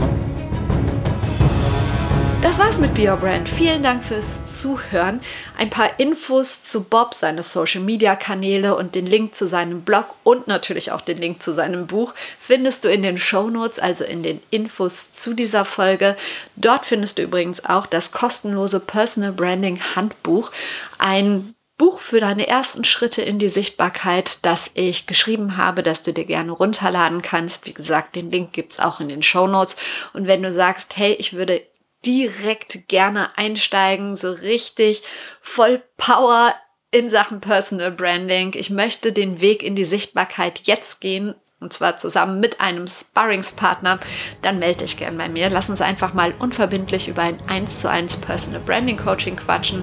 [2.45, 3.49] Das war's mit Be Your Brand.
[3.49, 5.23] Vielen Dank fürs Zuhören.
[5.57, 10.15] Ein paar Infos zu Bob, seine Social Media Kanäle und den Link zu seinem Blog
[10.25, 14.05] und natürlich auch den Link zu seinem Buch findest du in den Show Notes, also
[14.05, 16.17] in den Infos zu dieser Folge.
[16.55, 20.53] Dort findest du übrigens auch das kostenlose Personal Branding Handbuch.
[20.99, 26.13] Ein Buch für deine ersten Schritte in die Sichtbarkeit, das ich geschrieben habe, das du
[26.13, 27.65] dir gerne runterladen kannst.
[27.65, 29.77] Wie gesagt, den Link gibt es auch in den Show Notes.
[30.13, 31.63] Und wenn du sagst, hey, ich würde
[32.05, 35.03] direkt gerne einsteigen, so richtig
[35.41, 36.55] voll Power
[36.91, 38.53] in Sachen Personal Branding.
[38.55, 41.35] Ich möchte den Weg in die Sichtbarkeit jetzt gehen
[41.65, 43.99] und zwar zusammen mit einem Sparringspartner,
[44.43, 45.49] dann melde dich gern bei mir.
[45.49, 49.83] Lass uns einfach mal unverbindlich über ein 1 zu 1 Personal Branding Coaching quatschen.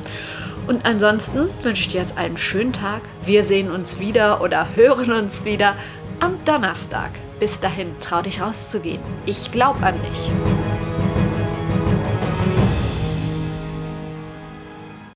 [0.68, 3.02] Und ansonsten wünsche ich dir jetzt einen schönen Tag.
[3.26, 5.76] Wir sehen uns wieder oder hören uns wieder
[6.20, 7.10] am Donnerstag.
[7.40, 9.02] Bis dahin, trau dich rauszugehen.
[9.26, 11.01] Ich glaube an dich.